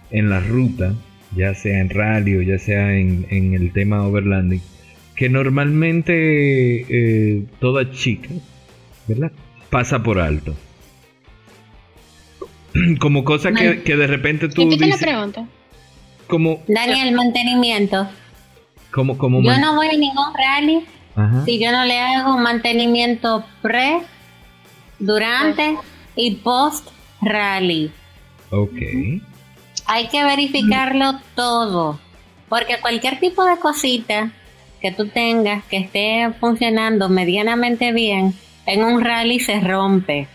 [0.09, 0.93] en la ruta,
[1.35, 4.61] ya sea en rally o ya sea en, en el tema overlanding,
[5.15, 6.13] que normalmente
[6.89, 8.29] eh, toda chica,
[9.07, 9.31] ¿verdad?
[9.69, 10.55] Pasa por alto.
[12.99, 15.45] Como cosa que, que de repente tú Repite la dices, pregunta.
[16.27, 18.07] como, Daniel, mantenimiento.
[18.91, 21.43] como, como, Yo man- no voy a ningún rally Ajá.
[21.45, 23.99] si yo no le hago mantenimiento pre,
[24.99, 25.75] durante
[26.15, 26.87] y post
[27.21, 27.91] rally.
[28.51, 28.77] Ok.
[29.91, 31.99] Hay que verificarlo todo,
[32.47, 34.31] porque cualquier tipo de cosita
[34.79, 38.35] que tú tengas que esté funcionando medianamente bien,
[38.67, 40.27] en un rally se rompe.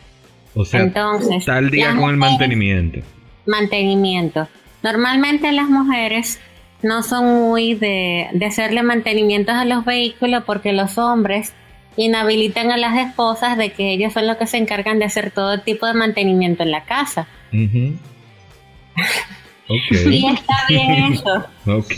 [0.56, 2.98] O sea, Entonces, está al día con el mantenimiento.
[3.46, 4.48] mantenimiento.
[4.82, 6.40] Normalmente las mujeres
[6.82, 11.54] no son muy de, de hacerle mantenimientos a los vehículos porque los hombres
[11.96, 15.60] inhabilitan a las esposas de que ellos son los que se encargan de hacer todo
[15.60, 17.28] tipo de mantenimiento en la casa.
[19.68, 21.36] Y Ok, está bien eso,
[21.66, 21.94] ok.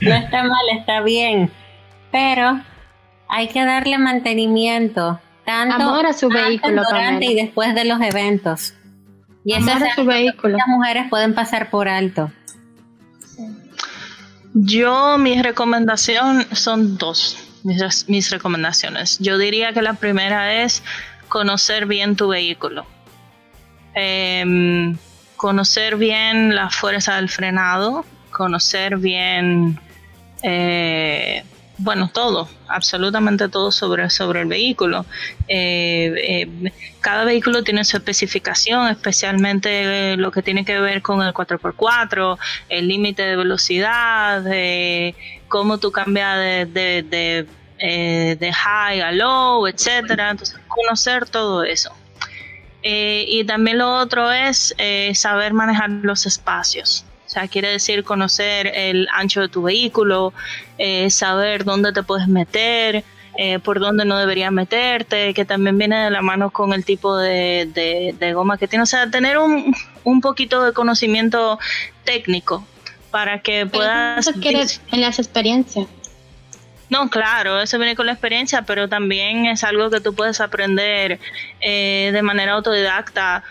[0.00, 1.50] no está mal, está bien.
[2.10, 2.60] Pero
[3.28, 7.32] hay que darle mantenimiento tanto Amor a su vehículo, durante Pamela.
[7.32, 8.74] y después de los eventos.
[9.44, 10.56] Y eso Amor es a su vehículo.
[10.56, 12.30] Las mujeres pueden pasar por alto.
[14.52, 19.18] Yo, mi recomendación son dos, mis, mis recomendaciones.
[19.20, 20.82] Yo diría que la primera es
[21.28, 22.84] conocer bien tu vehículo.
[23.94, 24.96] Em,
[25.40, 29.80] conocer bien la fuerza del frenado, conocer bien,
[30.42, 31.42] eh,
[31.78, 35.06] bueno, todo, absolutamente todo sobre, sobre el vehículo.
[35.48, 41.22] Eh, eh, cada vehículo tiene su especificación, especialmente eh, lo que tiene que ver con
[41.22, 42.36] el 4x4,
[42.68, 44.44] el límite de velocidad,
[45.48, 47.46] cómo tú cambias de, de,
[47.78, 50.32] de, de high a low, etcétera.
[50.32, 51.94] Entonces, conocer todo eso.
[52.82, 57.04] Eh, y también lo otro es eh, saber manejar los espacios.
[57.26, 60.32] O sea, quiere decir conocer el ancho de tu vehículo,
[60.78, 63.04] eh, saber dónde te puedes meter,
[63.36, 67.16] eh, por dónde no deberías meterte, que también viene de la mano con el tipo
[67.16, 68.88] de, de- de goma que tienes.
[68.88, 71.58] O sea, tener un, un poquito de conocimiento
[72.04, 72.66] técnico
[73.12, 74.26] para que Pero puedas...
[74.26, 75.86] eso quiere en las experiencias.
[76.90, 81.20] No, claro, eso viene con la experiencia, pero también es algo que tú puedes aprender
[81.60, 83.44] eh, de manera autodidacta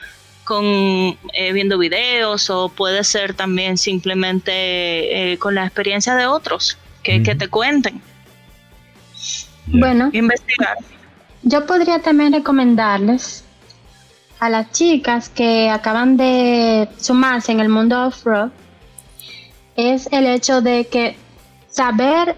[0.44, 6.78] con eh, viendo videos o puede ser también simplemente eh, con la experiencia de otros
[7.02, 8.02] que, que te cuenten.
[9.68, 10.78] Bueno, Investigar.
[11.44, 13.46] yo podría también recomendarles
[14.40, 18.50] a las chicas que acaban de sumarse en el mundo off-road
[19.76, 21.16] es el hecho de que
[21.70, 22.36] saber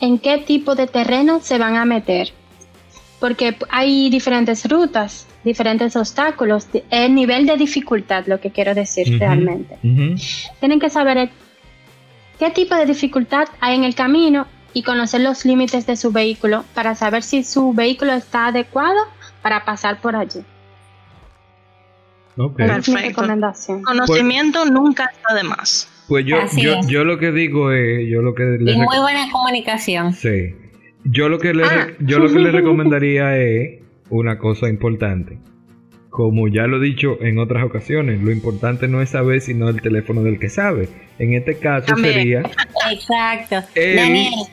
[0.00, 2.32] en qué tipo de terreno se van a meter.
[3.20, 5.26] Porque hay diferentes rutas.
[5.44, 9.78] diferentes obstáculos, el nivel de dificultad, lo que quiero decir realmente.
[10.58, 11.30] Tienen que saber
[12.38, 16.64] qué tipo de dificultad hay en el camino y conocer los límites de su vehículo
[16.74, 18.98] para saber si su vehículo está adecuado
[19.40, 20.40] para pasar por allí.
[22.36, 22.58] Ok.
[22.60, 23.22] Esa es mi Perfecto.
[23.22, 23.82] recomendación.
[23.82, 25.88] Conocimiento nunca está de más.
[26.08, 29.28] Pues yo, yo, yo lo que digo es, yo lo que le Y muy buena
[29.32, 30.12] comunicación.
[30.12, 30.54] Sí.
[31.04, 31.88] Yo lo que le, Ah.
[32.00, 33.80] yo lo que le recomendaría es
[34.10, 35.38] una cosa importante.
[36.10, 39.82] Como ya lo he dicho en otras ocasiones, lo importante no es saber sino el
[39.82, 40.88] teléfono del que sabe.
[41.18, 42.14] En este caso También.
[42.14, 42.42] sería
[42.90, 43.56] Exacto.
[43.74, 43.98] el,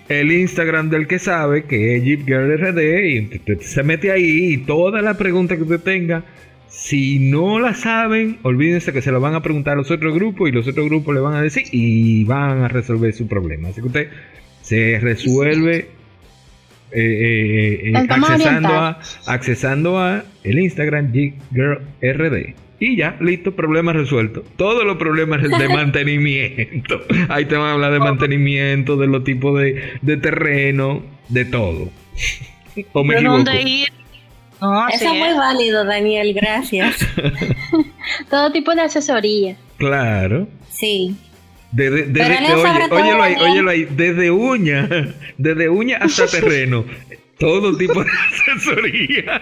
[0.10, 4.54] el Instagram del que sabe, que es Jeep Girl RD, y usted se mete ahí
[4.54, 6.24] y todas las preguntas que usted tenga,
[6.74, 10.49] si no la saben, olvídense que se lo van a preguntar a los otros grupos
[10.49, 13.69] y los otros grupos le van a decir y van a resolver su problema.
[13.69, 14.09] Así que usted
[14.61, 15.89] se resuelve
[16.91, 22.55] eh, eh, eh, accesando, a, accesando a el Instagram Jeep Girl RD.
[22.80, 24.43] Y ya, listo, problema resuelto.
[24.55, 27.03] Todos los problemas de mantenimiento.
[27.30, 31.91] Ahí te van a hablar de mantenimiento, de los tipos de, de terreno, de todo.
[32.93, 33.43] ¿O me ¿De equivoco?
[33.43, 34.03] dónde ir?
[34.64, 35.38] No, eso es muy es.
[35.38, 36.95] válido, Daniel, gracias.
[38.30, 39.55] Todo tipo de asesoría.
[39.78, 40.47] Claro.
[40.70, 41.16] Sí.
[41.72, 44.88] Desde, desde- Leo, oye, óyelo ahí, óyelo ahí, desde uña,
[45.38, 46.86] desde uña hasta terreno,
[47.39, 49.41] todo tipo de asesoría,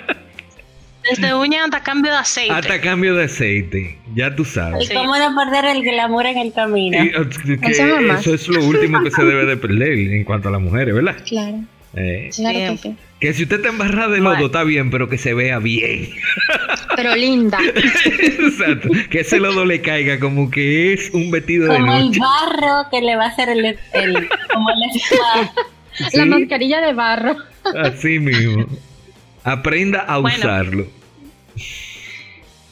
[1.10, 2.54] Desde uña hasta cambio de aceite.
[2.54, 4.88] hasta cambio de aceite, ya tú ¿Y sabes.
[4.88, 4.94] Sí.
[4.94, 7.04] cómo no perder el glamour en el camino?
[7.04, 10.48] Y, eh, que Eso eso es lo último que se debe de perder en cuanto
[10.48, 11.18] a las mujeres, ¿verdad?
[11.28, 11.58] Claro,
[11.94, 12.92] Eh, claro que Siempre.
[12.92, 12.96] sí.
[13.20, 14.46] que si usted está embarrada de lodo, Bueno.
[14.46, 16.10] está bien, pero que se vea bien.
[16.96, 17.58] Pero linda.
[18.06, 18.90] Exacto.
[19.10, 22.20] Que ese lodo le caiga como que es un vestido de Como el noche.
[22.20, 25.54] barro que le va a hacer el, el como el spa.
[26.14, 27.36] La Sí, mascarilla de barro.
[27.84, 28.66] así mismo.
[29.44, 30.38] Aprenda a Bueno.
[30.38, 30.88] usarlo.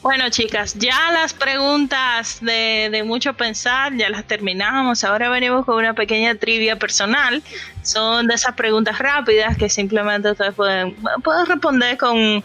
[0.02, 5.04] Bueno, chicas, ya las preguntas de, de mucho pensar ya las terminamos.
[5.04, 7.42] Ahora venimos con una pequeña trivia personal.
[7.82, 12.16] Son de esas preguntas rápidas que simplemente ustedes pueden, pueden responder con.
[12.16, 12.42] eh,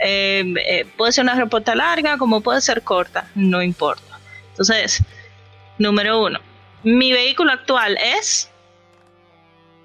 [0.00, 4.18] eh, puede ser una respuesta larga, como puede ser corta, no importa.
[4.50, 5.02] Entonces,
[5.78, 6.40] número uno:
[6.84, 8.50] Mi vehículo actual es.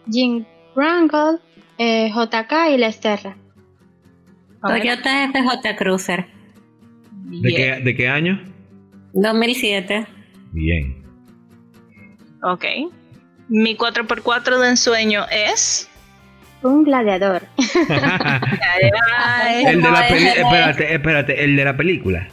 [0.06, 1.40] Jean Wrangler,
[1.78, 3.36] eh, JK y Lesterra.
[4.62, 6.39] A ver, Toyota FJ Cruiser
[7.30, 8.42] ¿De qué, ¿De qué año?
[9.14, 10.06] 2007.
[10.52, 11.04] Bien.
[12.44, 12.66] Ok.
[13.48, 15.90] Mi 4x4 de ensueño es.
[16.62, 17.44] Un gladiador.
[19.66, 22.28] El de la espérate, espérate, el de la película.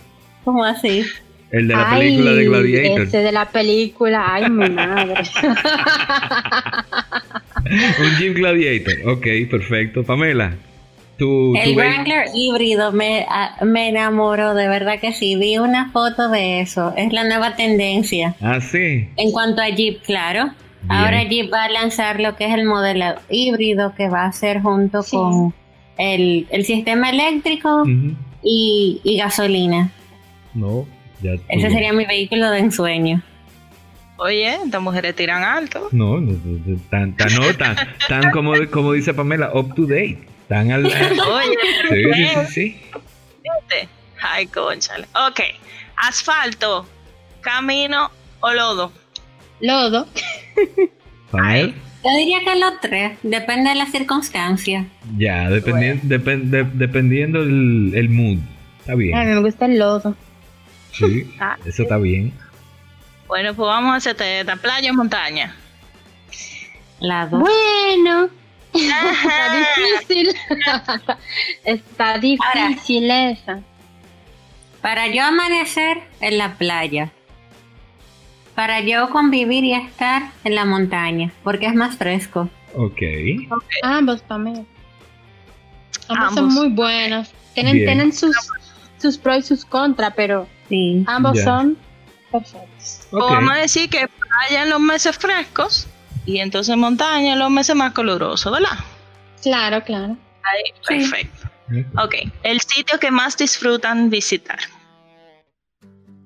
[0.44, 1.05] ¿Cómo así?
[1.53, 3.03] El de la Ay, película de Gladiator.
[3.03, 4.34] Ese de la película.
[4.34, 5.14] Ay, mi madre.
[8.01, 8.94] Un Jeep Gladiator.
[9.09, 10.03] Ok, perfecto.
[10.03, 10.55] Pamela,
[11.19, 15.37] El Wrangler híbrido me, a- me enamoró, de verdad que sí.
[15.37, 16.93] Vi una foto de eso.
[16.97, 18.35] Es la nueva tendencia.
[18.41, 19.09] Ah, sí.
[19.17, 20.51] En cuanto a Jeep, claro.
[20.83, 20.91] Bien.
[20.93, 24.61] Ahora Jeep va a lanzar lo que es el modelo híbrido que va a ser
[24.61, 25.17] junto Sí.
[25.17, 25.55] con
[25.99, 27.85] el, el sistema eléctrico
[28.43, 29.91] y, y gasolina.
[30.55, 30.87] No,
[31.23, 31.33] ya.
[31.49, 33.23] Ese sería mi vehículo de ensueño.
[34.19, 35.89] Oye, estas mujeres tiran alto.
[35.93, 37.77] No, no, no, no, tan, tan, no, tan,
[38.09, 40.19] tan como, como dice Pamela, up to date.
[40.49, 40.86] Tan al.
[41.32, 41.57] Oye,
[41.90, 42.80] sí, sí.
[44.22, 45.07] Ay, conchale.
[45.28, 45.40] Ok.
[45.97, 46.86] Asfalto,
[47.40, 48.92] camino o lodo.
[49.61, 50.07] Lodo.
[51.30, 51.72] Pamela.
[52.05, 54.86] Yo diría que los tres, depende de la circunstancia.
[55.18, 58.38] Ya, dependiendo, depen- de- dependiendo el, el mood.
[58.80, 59.34] Está A mí bien.
[59.34, 60.14] me gusta el lodo.
[60.92, 62.32] Sí, Ah, eso está bien.
[63.26, 65.57] Bueno, pues vamos a hacerte esta playa o montaña.
[67.01, 67.40] Las dos.
[67.40, 68.28] Bueno.
[68.77, 69.57] Está
[70.05, 70.37] difícil.
[71.64, 73.61] Está difícil esa.
[74.81, 77.11] Para yo amanecer en la playa.
[78.55, 82.49] Para yo convivir y estar en la montaña, porque es más fresco.
[82.74, 83.01] Ok.
[83.83, 84.64] Ambos, Pamela.
[86.09, 87.33] Ambos, son muy buenos.
[87.55, 87.87] Tienen, Bien.
[87.87, 88.37] tienen sus,
[88.99, 91.05] sus pros y sus contras, pero Sí.
[91.07, 91.77] ambos son
[92.33, 93.09] perfectos.
[93.12, 93.31] O Ok.
[93.31, 95.87] vamos a decir que playa en los meses frescos
[96.27, 98.79] y entonces montaña los meses más calurosos, ¿verdad?
[99.43, 100.16] Claro, claro.
[100.43, 101.09] Ahí, Sí.
[101.11, 101.49] perfecto.
[102.03, 104.59] Ok, el sitio que más disfrutan visitar.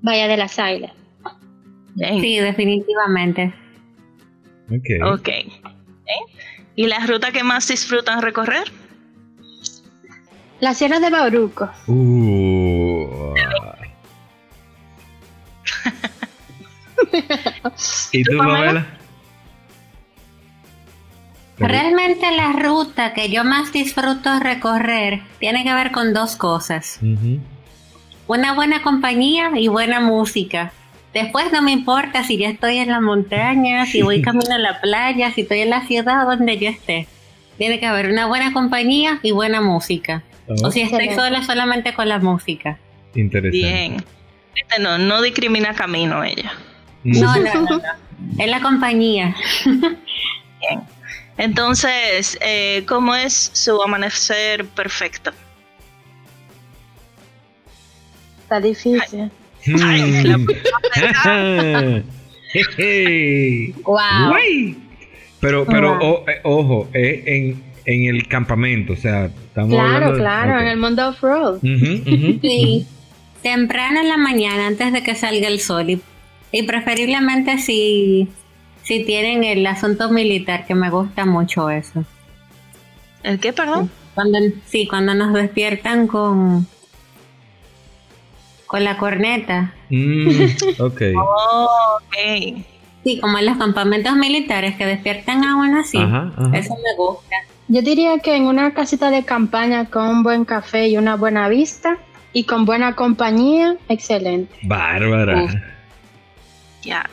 [0.03, 0.93] Vaya de las Águilas.
[1.97, 3.55] Sí, definitivamente.
[4.71, 5.15] Ok.
[5.19, 5.29] Ok.
[5.29, 5.51] ¿Eh?
[6.77, 8.71] ¿Y la ruta que más disfrutan recorrer?
[10.61, 11.71] La Sierra de Bauruco.
[11.87, 13.35] Uh.
[18.13, 18.87] ¿Y tú, Pamela?
[21.69, 26.99] Realmente la ruta que yo más disfruto recorrer tiene que ver con dos cosas.
[28.27, 30.73] Una buena compañía y buena música.
[31.13, 34.81] Después no me importa si ya estoy en la montaña, si voy camino a la
[34.81, 37.09] playa, si estoy en la ciudad donde yo esté.
[37.59, 40.23] Tiene que haber una buena compañía y buena música.
[40.63, 42.79] O si estoy sola, solamente con la música.
[43.15, 43.59] Interesante.
[43.59, 44.05] Bien.
[44.55, 46.53] Este no, no discrimina camino ella.
[47.05, 47.83] No, no, no, no.
[48.39, 49.35] Es la compañía.
[49.65, 50.81] Bien.
[51.39, 55.31] Entonces, eh, ¿cómo es su amanecer perfecto?
[58.43, 59.31] Está difícil.
[59.83, 60.39] Ay, la-
[63.85, 64.35] Wow.
[65.41, 66.07] Pero, pero Wow.
[66.09, 70.61] o- eh, ojo, es en, en el campamento, o sea, estamos Claro, hablando de- claro,
[70.61, 71.61] en el mundo off-road.
[71.63, 72.87] Sí.
[73.43, 75.89] Temprano en la mañana, antes de que salga el sol.
[75.89, 76.03] Y,
[76.53, 78.29] y preferiblemente si,
[78.91, 82.05] si tienen el asunto militar, que me gusta mucho eso.
[83.23, 83.89] ¿El qué, perdón?
[84.17, 86.67] Cuando, sí, cuando nos despiertan con,
[88.67, 89.75] con la corneta.
[89.91, 90.29] Mm,
[90.81, 91.03] ok.
[91.17, 92.65] Oh, ok.
[93.05, 95.97] Sí, como en los campamentos militares que despiertan a uno así.
[95.97, 96.59] Ajá, ajá.
[96.59, 97.37] Eso me gusta.
[97.69, 101.49] Yo diría que en una casita de campaña con un buen café y una buena
[101.49, 101.97] vista
[102.33, 104.53] y con buena compañía, excelente.
[104.65, 105.45] Bárbara.
[105.45, 105.55] Uf.
[106.83, 107.09] Ya.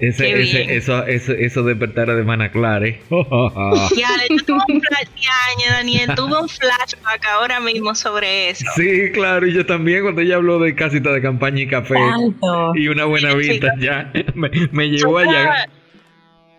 [0.00, 3.00] Ese, ese, eso, eso, eso despertar de Mana Clara, ¿eh?
[3.10, 8.64] Ya, yo tuve un flash, ya, Daniel, tuve un flashback ahora mismo sobre eso.
[8.76, 12.72] sí, claro, y yo también cuando ella habló de casita de campaña y café Tanto.
[12.76, 15.66] y una buena Sí, vista, ya me, me llevó allá.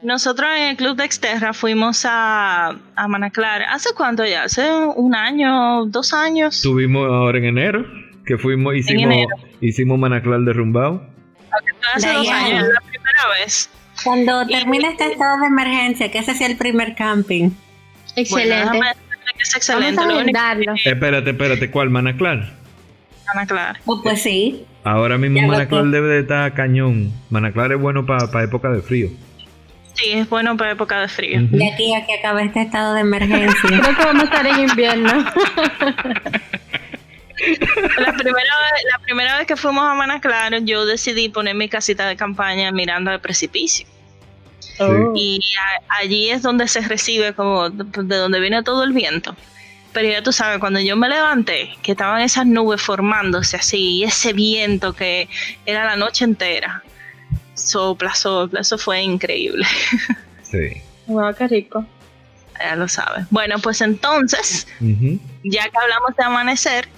[0.01, 3.63] Nosotros en el Club de Exterra fuimos a, a Manaclar.
[3.63, 4.43] ¿Hace cuánto ya?
[4.43, 6.55] ¿Hace un año, dos años?
[6.57, 7.85] Estuvimos ahora en enero,
[8.25, 9.29] que fuimos, hicimos, enero.
[9.61, 11.05] hicimos Manaclar derrumbado.
[11.93, 12.88] Hace dos años, la
[13.21, 13.69] primera vez.
[14.03, 17.49] Cuando termine este estado de emergencia, que ese sea el primer camping.
[17.49, 17.55] Bueno,
[18.15, 18.79] Excelente.
[19.35, 19.95] que es excelente.
[19.97, 20.73] Vamos a agendarlo.
[20.83, 22.39] Espérate, espérate, ¿cuál Manaclar?
[22.39, 23.77] que Manaclar.
[23.85, 24.65] Oh, pues sí.
[24.83, 27.11] Ahora mismo Ya Manaclar debe de estar cañón.
[27.29, 29.09] Manaclar es bueno para época de frío.
[29.93, 31.43] Sí, es bueno para época de frío.
[31.43, 31.57] Ujú.
[31.57, 33.53] De aquí a que acabe este estado de emergencia.
[33.81, 35.11] Creo que vamos a estar en invierno.
[37.97, 42.07] La primera, vez, la primera vez que fuimos a Manaclar, yo decidí poner mi casita
[42.07, 43.87] de campaña mirando al precipicio.
[44.79, 45.11] Oh.
[45.15, 49.35] Y a- allí es donde se recibe como de donde viene todo el viento.
[49.93, 54.03] Pero ya tú sabes, cuando yo me levanté, que estaban esas nubes formándose así, y
[54.03, 55.27] ese viento que
[55.65, 56.83] era la noche entera,
[57.55, 59.65] sopla, sopla, eso fue increíble.
[60.43, 60.81] Sí.
[61.05, 61.85] Wow, qué rico.
[62.59, 63.25] ya lo sabes.
[63.29, 64.65] Bueno, pues entonces,
[65.43, 66.89] ya que hablamos de amanecer,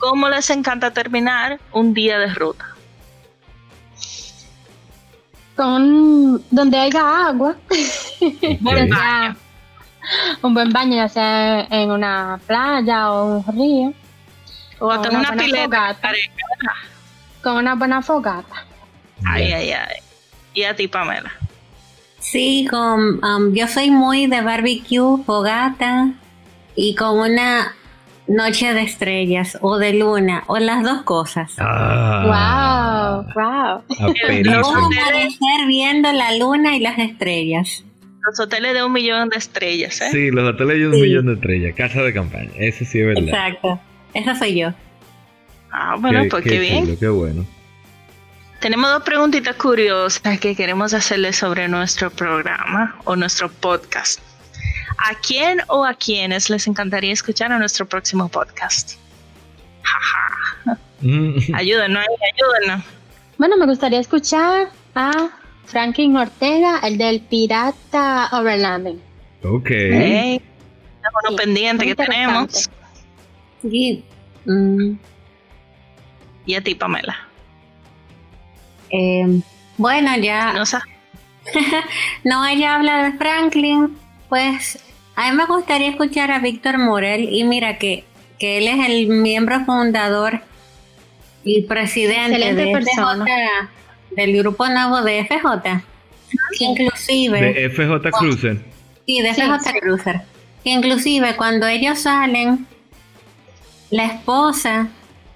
[0.00, 2.66] ¿cómo les encanta terminar un día de ruta?
[5.56, 7.56] Con donde haya agua.
[8.60, 9.36] Buen Ya baño.
[10.42, 13.92] un buen baño, ya sea en una playa o un río.
[14.80, 15.64] O hasta Una pileta.
[15.64, 16.12] fogata.
[17.42, 18.64] Con una buena fogata.
[19.26, 19.96] Ay, ay, ay.
[20.54, 21.30] Y a ti, Pamela.
[22.18, 26.08] Sí, con, um, yo soy muy de barbecue, fogata
[26.74, 27.74] y con una
[28.30, 31.52] noche de estrellas o de luna o las dos cosas.
[31.58, 33.82] Ah, Wow, wow.
[34.46, 37.84] Vamos a amanecer viendo la luna y las estrellas.
[38.22, 40.08] Los hoteles de un millón de estrellas, ¿eh?
[40.12, 41.00] Sí, los hoteles de un Sí.
[41.02, 41.74] millón de estrellas.
[41.76, 42.50] Casa de campaña.
[42.58, 43.22] Eso sí es verdad.
[43.28, 43.80] Exacto.
[44.14, 44.72] Esa soy yo.
[45.72, 46.84] Ah, bueno, pues qué, bien.
[46.84, 47.44] chulo, qué bueno.
[48.60, 54.20] Tenemos dos preguntitas curiosas que queremos hacerle sobre nuestro programa o nuestro podcast.
[54.98, 58.94] ¿A quién o a quiénes les encantaría escuchar a nuestro próximo podcast?
[59.82, 60.78] Jaja.
[61.00, 62.04] Mm, Ayúdenos,
[62.34, 62.84] ayúdenos.
[63.38, 65.30] Bueno, me gustaría escuchar a
[65.64, 69.00] Franklin Ortega, el del pirata Overlanding.
[69.42, 69.70] ok.
[69.70, 70.42] Ey, es
[71.24, 72.68] uno Sí, pendiente que tenemos.
[73.62, 74.04] Sí.
[74.44, 74.92] Mm,
[76.46, 77.16] Y a ti, Pamela.
[78.90, 79.40] eh,
[79.78, 80.52] bueno, ya.
[80.52, 80.78] No sé.
[82.24, 83.96] No, ella habla de Franklin,
[84.30, 84.78] pues
[85.16, 88.04] a mí me gustaría escuchar a Víctor Morel y mira que,
[88.38, 90.40] que él es el miembro fundador
[91.44, 93.24] y presidente Excelente de persona.
[93.26, 95.82] FJ, del grupo nuevo de FJ,
[96.58, 98.64] que inclusive, De FJ Cruiser.
[99.06, 99.80] sí, de FJ sí.
[99.80, 100.20] Cruiser,
[100.64, 102.66] que inclusive cuando ellos salen,
[103.90, 104.88] la esposa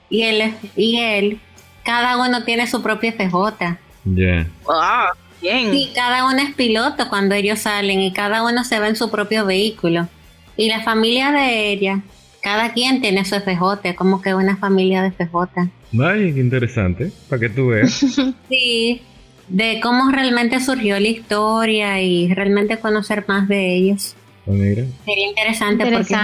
[0.08, 1.40] y él, y él,
[1.82, 3.76] cada uno tiene su propio FJ.
[4.04, 4.46] Ya.
[4.64, 5.14] Wow,
[5.44, 5.70] bien.
[5.70, 9.10] Sí, cada uno es piloto cuando ellos salen y cada uno se va en su
[9.10, 10.08] propio vehículo.
[10.56, 12.02] Y la familia de ella,
[12.42, 15.70] cada quien tiene su FJ, como que una familia de FJ.
[16.02, 17.12] Ay, qué interesante.
[17.28, 18.04] Para que tú veas.
[18.48, 19.02] Sí,
[19.48, 24.16] de cómo realmente surgió la historia y realmente conocer más de ellos.
[24.44, 26.14] Pues Sería interesante, porque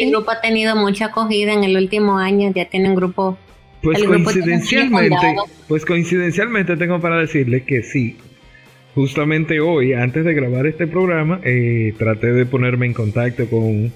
[0.00, 3.38] el grupo ha tenido mucha acogida en el último año, ya tienen grupo
[3.82, 5.36] pues coincidencialmente,
[5.66, 8.16] pues coincidencialmente tengo para decirle que sí.
[9.00, 13.90] Justamente hoy, antes de grabar este programa, eh, traté de ponerme en contacto con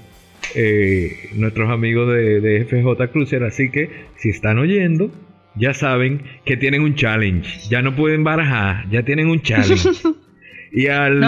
[0.55, 5.11] eh, nuestros amigos de, de, FJ Cruiser, así que si están oyendo,
[5.57, 7.69] ya saben que tienen un challenge.
[7.69, 9.91] Ya no pueden barajar, ya tienen un challenge.
[10.73, 11.23] y al,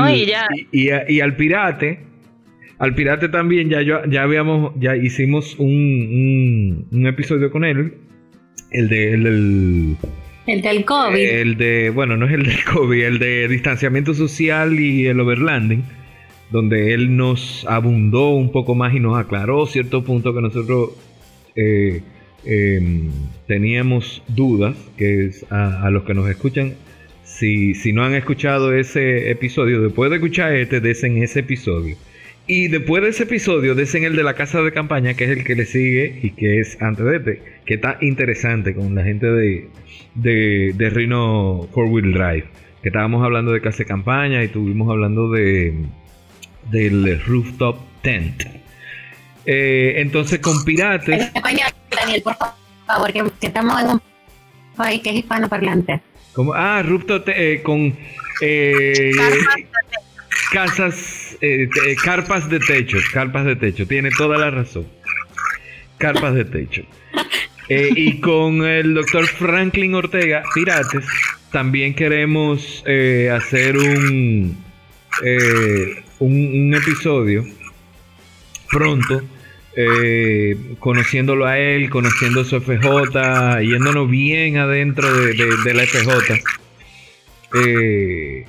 [0.73, 2.01] y, al pirate,
[2.79, 7.93] al pirate también ya yo, ya habíamos, ya hicimos un, un episodio con él
[8.71, 9.97] el de el del
[10.47, 11.19] el del COVID.
[11.19, 15.85] El de, bueno, no es el del COVID, el de distanciamiento social y el overlanding,
[16.51, 20.91] donde él nos abundó un poco más y nos aclaró ciertos puntos que nosotros
[21.57, 22.03] eh,
[22.45, 23.11] em,
[23.47, 26.75] teníamos dudas, que es a, los que nos escuchan,
[27.25, 31.97] si, si no han escuchado ese episodio, después de escuchar este, desen ese episodio.
[32.49, 35.45] Y después de ese episodio, desen el de la casa de campaña, que es el
[35.45, 39.27] que le sigue y que es antes de este, que está interesante con la gente
[39.27, 39.69] de,
[40.15, 42.45] de, de Rhino 4 Drive.
[42.83, 45.75] Que estábamos hablando de casa de campaña y estuvimos hablando de
[46.71, 48.45] del rooftop tent.
[49.45, 51.33] Eh, entonces con pirates.
[51.35, 52.37] Daniel, por
[52.87, 54.03] favor, que, estamos en un
[54.77, 56.01] país que es hispanoparlante.
[56.33, 57.97] Como, ah, rooftop eh, con
[58.41, 59.13] eh,
[60.53, 64.87] casas eh, eh, carpas de techo, carpas de techo, tiene toda la razón.
[65.99, 66.83] Carpas de techo.
[67.69, 71.05] Eh, y con el doctor Franklin Ortega, Pirates,
[71.51, 72.85] también queremos
[73.33, 74.57] hacer un,
[76.19, 77.45] un, episodio
[78.71, 79.23] pronto,
[80.79, 86.43] conociéndolo a él, conociendo su FJ, yéndonos bien adentro de, la FJ.
[87.55, 88.45] Eh,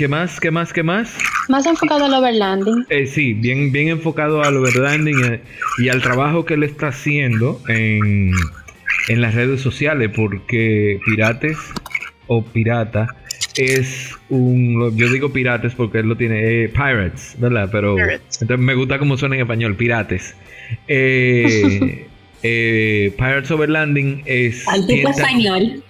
[0.00, 0.40] ¿Qué más?
[0.40, 0.72] ¿Qué más?
[0.72, 1.14] ¿Qué más?
[1.50, 2.86] Más enfocado al overlanding.
[2.88, 5.42] Eh, sí, bien, bien enfocado al overlanding eh,
[5.76, 8.32] y al trabajo que él está haciendo en,
[9.08, 11.58] las redes sociales, porque Pirates
[12.28, 13.08] o Pirata
[13.58, 14.96] es un.
[14.96, 16.64] Yo digo Pirates porque él lo tiene.
[16.64, 17.68] Eh, pirates, ¿verdad?
[17.70, 17.98] Pero.
[17.98, 20.34] Entonces me gusta cómo suena en español, Pirates.
[22.40, 24.66] Pirates Overlanding es.
[24.66, 25.82] Al tipo español.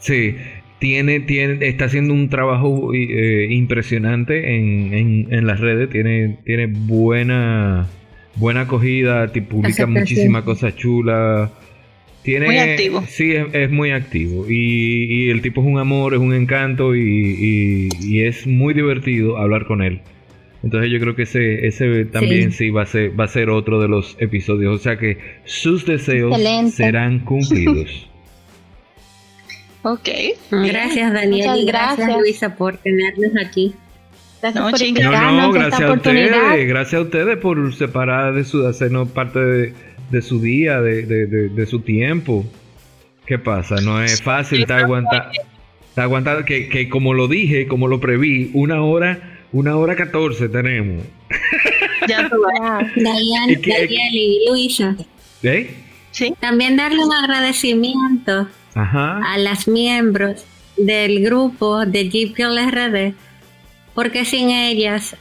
[0.00, 0.36] Sí,
[0.84, 7.88] tiene, tiene, está haciendo un trabajo eh, impresionante en, en, las redes, tiene, tiene buena,
[8.36, 11.50] buena acogida, publica muchísimas cosas chulas.
[12.22, 13.02] Tiene, muy activo.
[13.08, 14.44] Sí, es, muy activo.
[14.46, 17.88] Y, el tipo es un amor, es un encanto y,
[18.20, 20.02] es muy divertido hablar con él.
[20.62, 22.68] Entonces yo creo que ese, ese también sí.
[22.68, 24.74] va, a ser, va a ser otro de los episodios.
[24.74, 25.16] O sea que
[25.46, 26.38] sus deseos
[26.74, 28.10] serán cumplidos.
[29.84, 30.08] Ok.
[30.50, 31.56] Gracias, Daniel.
[31.58, 33.74] y gracias, Luisa, por tenernos aquí.
[34.40, 36.68] Gracias no, por no, gracias a ustedes.
[36.68, 39.40] Gracias a ustedes por separar de su, hacernos parte
[40.10, 42.46] de, su día, de, su tiempo.
[43.26, 43.76] ¿Qué pasa?
[43.82, 45.30] No es fácil estar aguantando.
[45.96, 51.04] Aguantar que, que como lo dije, como lo preví, una hora, una hora catorce tenemos.
[52.06, 52.36] Ya tú
[52.96, 53.58] Daniel
[54.12, 54.94] y Luisa.
[55.42, 55.74] ¿Eh?
[56.10, 56.34] Sí.
[56.38, 60.44] También darle un agradecimiento a las miembros
[60.76, 63.14] del grupo de Jeep Girl RD,
[63.94, 65.16] porque sin ellas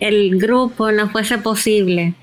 [0.00, 2.14] el grupo no fuese posible.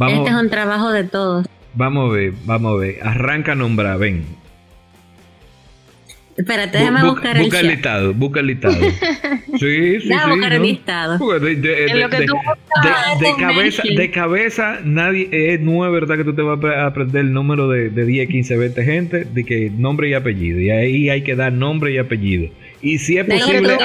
[0.00, 1.46] este es un trabajo de todos.
[1.74, 2.98] Vamos a ver, vamos a ver.
[3.02, 4.24] Arranca a nombrar, ven.
[6.38, 8.76] Espérate, déjame buscar el Busca el listado, busca el listado.
[9.58, 10.08] Sí, sí, sí.
[10.28, 11.18] buscar el listado.
[11.40, 17.22] De, cabeza, de cabeza, nadie, eh, no es verdad que tú te vas a aprender
[17.22, 20.60] el número de, de 10, 15, 20 gente, de que nombre y apellido.
[20.60, 22.50] Y ahí hay que dar nombre y apellido.
[22.82, 23.76] Y si es posible,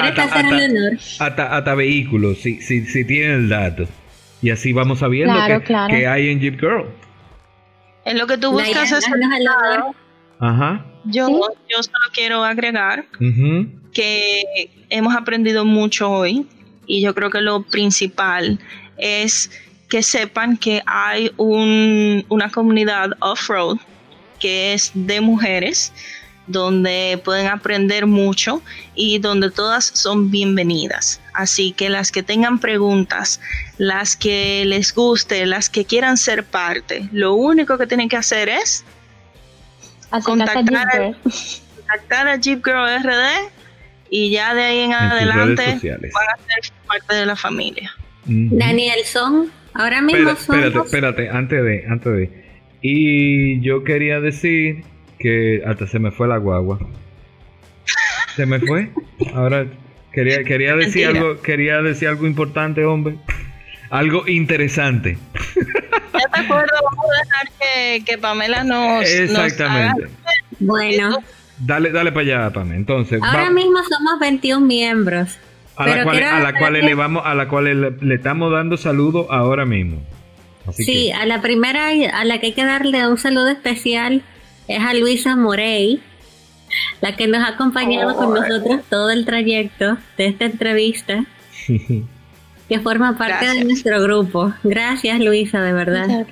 [1.18, 3.88] hasta, hasta, vehículos, si, si, si tienen el dato.
[4.42, 6.84] Y así vamos sabiendo que, hay en Jeep Girl.
[8.04, 9.20] En lo que tú buscas es el
[10.38, 10.84] Ajá.
[11.04, 11.28] Yo,
[11.68, 13.06] yo solo quiero agregar
[13.92, 14.42] que
[14.90, 16.46] hemos aprendido mucho hoy
[16.86, 18.58] y yo creo que lo principal
[18.96, 19.50] es
[19.88, 23.78] que sepan que hay una comunidad off-road
[24.40, 25.92] que es de mujeres
[26.46, 28.62] donde pueden aprender mucho
[28.94, 31.20] y donde todas son bienvenidas.
[31.32, 33.40] Así que las que tengan preguntas,
[33.78, 38.48] las que les guste, las que quieran ser parte, lo único que tienen que hacer
[38.48, 38.84] es
[40.20, 43.50] contactar, a Jeep Girl RD
[44.10, 45.78] y ya de ahí en, adelante van a
[46.36, 47.90] ser parte de la familia.
[48.26, 52.44] Daniel, son ahora mismo son espérate, espérate, antes de, antes de.
[52.80, 54.84] Y yo quería decir
[55.18, 56.78] que hasta se me fue la guagua.
[58.36, 58.90] Se me fue.
[59.34, 59.66] Ahora
[60.12, 63.16] quería quería decir algo, quería decir algo importante, hombre.
[63.90, 65.18] algo interesante.
[66.14, 69.04] Ya te acuerdo, vamos a dejar que, que Pamela nos.
[69.08, 70.08] Exactamente.
[70.60, 71.18] bueno.
[71.58, 72.76] Dale, dale para allá, Pamela.
[72.76, 75.38] Entonces, ahora mismo somos 21 miembros.
[75.76, 79.26] A la, cual, a la cual le vamos, a la cual le, estamos dando saludos
[79.28, 80.02] ahora mismo.
[80.70, 84.22] sí, a la primera, a la que hay que darle un saludo especial
[84.68, 86.00] es a Luisa Morey,
[87.00, 91.24] la que nos ha acompañado con nosotros todo el trayecto de esta entrevista,
[92.68, 94.52] que forma parte de nuestro grupo.
[94.62, 96.26] Gracias, Luisa, de verdad.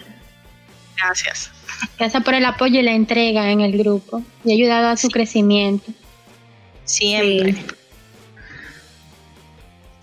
[0.96, 1.50] Gracias.
[1.98, 5.08] Gracias por el apoyo y la entrega en el grupo y ha ayudado a su
[5.08, 5.92] crecimiento.
[6.84, 7.56] Siempre.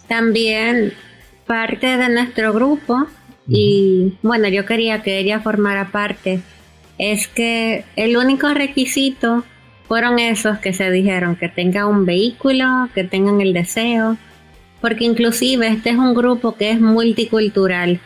[0.08, 0.94] También
[1.46, 3.08] parte de nuestro grupo,
[3.48, 6.42] y bueno, yo quería que ella formara parte,
[6.98, 9.44] es que el único requisito
[9.88, 14.18] fueron esos que se dijeron, que tenga un vehículo, que tengan el deseo,
[14.82, 18.00] porque inclusive este es un grupo que es multicultural.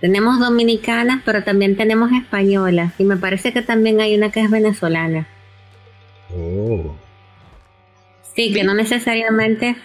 [0.00, 4.50] Tenemos dominicanas, pero también tenemos españolas, y me parece que también hay una que es
[4.50, 5.26] venezolana.
[6.34, 6.94] Oh.
[8.34, 9.76] Sí, que no necesariamente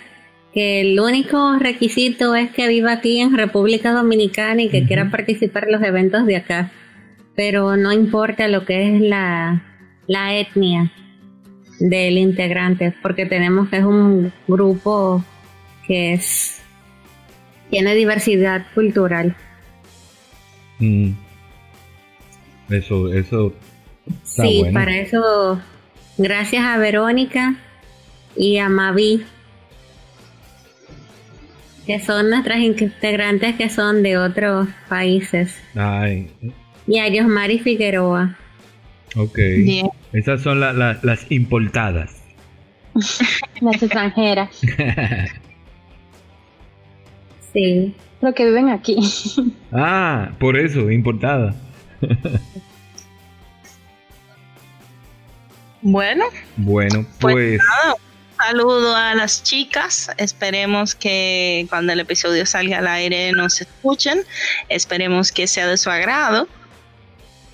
[0.54, 5.66] que el único requisito es que viva aquí en República Dominicana y que quiera participar
[5.66, 6.72] en los eventos de acá.
[7.36, 9.64] Pero no importa lo que es la,
[10.08, 10.92] la etnia
[11.80, 15.24] del integrante, porque tenemos que es un grupo
[15.92, 16.62] que es
[17.70, 19.36] tiene diversidad cultural.
[20.80, 21.12] Mm.
[22.70, 23.54] Eso, eso.
[24.24, 25.62] sí, para eso,
[26.18, 27.56] gracias a Verónica
[28.38, 29.26] y a Mavi,
[31.86, 35.58] que son nuestras integrantes que son de otros países.
[35.76, 36.32] Ay.
[36.88, 38.38] Y a Mari Figueroa.
[39.18, 39.40] Ok.
[40.14, 42.24] Esas son las importadas.
[43.62, 44.62] las extranjeras.
[47.54, 47.96] sí.
[48.22, 48.98] Lo que viven aquí.
[49.72, 51.56] ah, por eso, importada.
[55.82, 56.26] bueno.
[56.58, 57.60] Bueno, pues.
[57.60, 57.62] pues
[58.38, 60.10] saludo a las chicas.
[60.18, 64.24] Esperemos que cuando el episodio salga al aire nos escuchen.
[64.70, 66.48] Esperemos que sea de su agrado.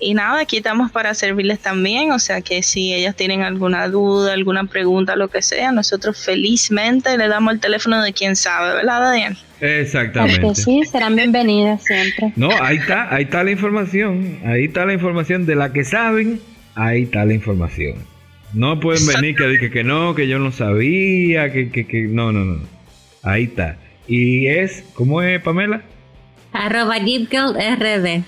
[0.00, 4.32] Y nada, aquí estamos para servirles también, o sea que si ellas tienen alguna duda,
[4.32, 9.00] alguna pregunta, lo que sea, nosotros felizmente le damos el teléfono de quien sabe, ¿verdad,
[9.00, 9.36] Daniel?
[9.60, 10.54] Exactamente.
[10.54, 12.32] sí, serán bienvenidas siempre.
[12.36, 16.40] No, ahí está, ahí está la información, ahí está la información de la que saben,
[16.76, 17.96] ahí está la información.
[18.54, 22.32] No pueden venir que dije que no, que yo no sabía, que, que, que no,
[22.32, 22.60] no, no.
[23.22, 23.76] Ahí está.
[24.06, 25.82] Y es, ¿cómo es Pamela?
[26.52, 28.22] Arroba RD.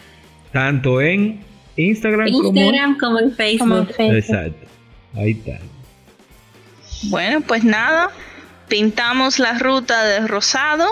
[0.52, 1.40] Tanto en
[1.76, 3.88] Instagram, Instagram como, en Facebook.
[3.98, 4.66] Exacto.
[5.14, 5.58] Ahí está.
[7.04, 8.10] Bueno, pues nada,
[8.68, 10.86] pintamos la ruta de rosado.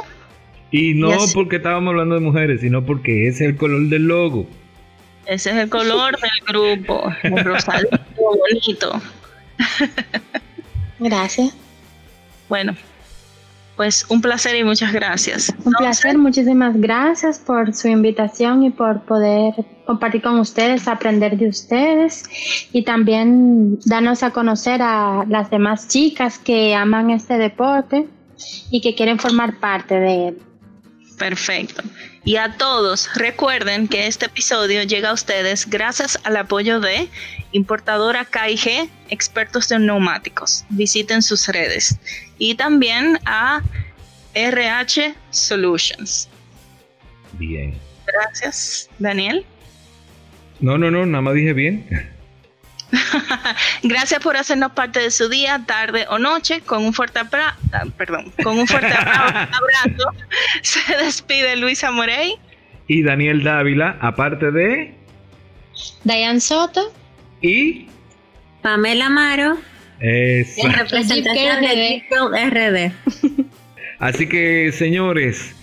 [0.71, 4.47] Y no porque estábamos hablando de mujeres, sino porque ese es el color del logo.
[5.27, 9.01] Ese es el color del grupo, el rosadito bonito.
[10.99, 11.55] Gracias.
[12.49, 12.75] Bueno,
[13.79, 15.55] pues un placer y muchas gracias.
[15.65, 19.55] Un placer, muchísimas gracias por su invitación y por poder
[19.87, 22.25] compartir con ustedes, aprender de ustedes
[22.73, 28.09] y también darnos a conocer a las demás chicas que aman este deporte
[28.69, 30.39] y que quieren formar parte de él.
[31.17, 31.83] Perfecto.
[32.25, 37.09] Y a todos, recuerden que este episodio llega a ustedes gracias al apoyo de
[37.53, 40.65] importadora KIG, expertos en neumáticos.
[40.69, 41.99] Visiten sus redes.
[42.39, 43.63] Y también a
[44.35, 46.29] RH Solutions.
[47.33, 47.75] Bien.
[48.07, 49.45] Gracias, Daniel.
[50.61, 51.87] No, no, no, nada más dije bien.
[53.83, 56.61] Gracias por hacernos parte de su día, tarde o noche.
[56.63, 57.57] Con un fuerte ah,
[57.97, 60.11] perdón, con un fuerte abrazo.
[60.63, 62.37] Se despide Luisa Morey
[62.87, 64.95] y Daniel Dávila, aparte de
[66.05, 66.93] Diane Soto
[67.43, 67.87] y
[68.63, 69.59] Pamela Amaro
[70.01, 72.03] en representación de
[72.51, 72.93] RD.
[73.99, 75.55] Así que, señores,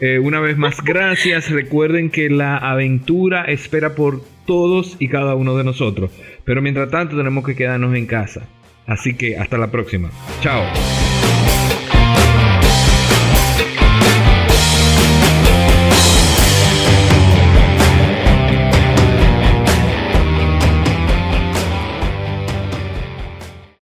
[0.00, 1.50] eh, una vez más, gracias.
[1.50, 6.10] Recuerden que la aventura espera por todos y cada uno de nosotros.
[6.44, 8.46] Pero mientras tanto tenemos que quedarnos en casa.
[8.86, 10.10] Así que hasta la próxima.
[10.40, 10.64] Chao.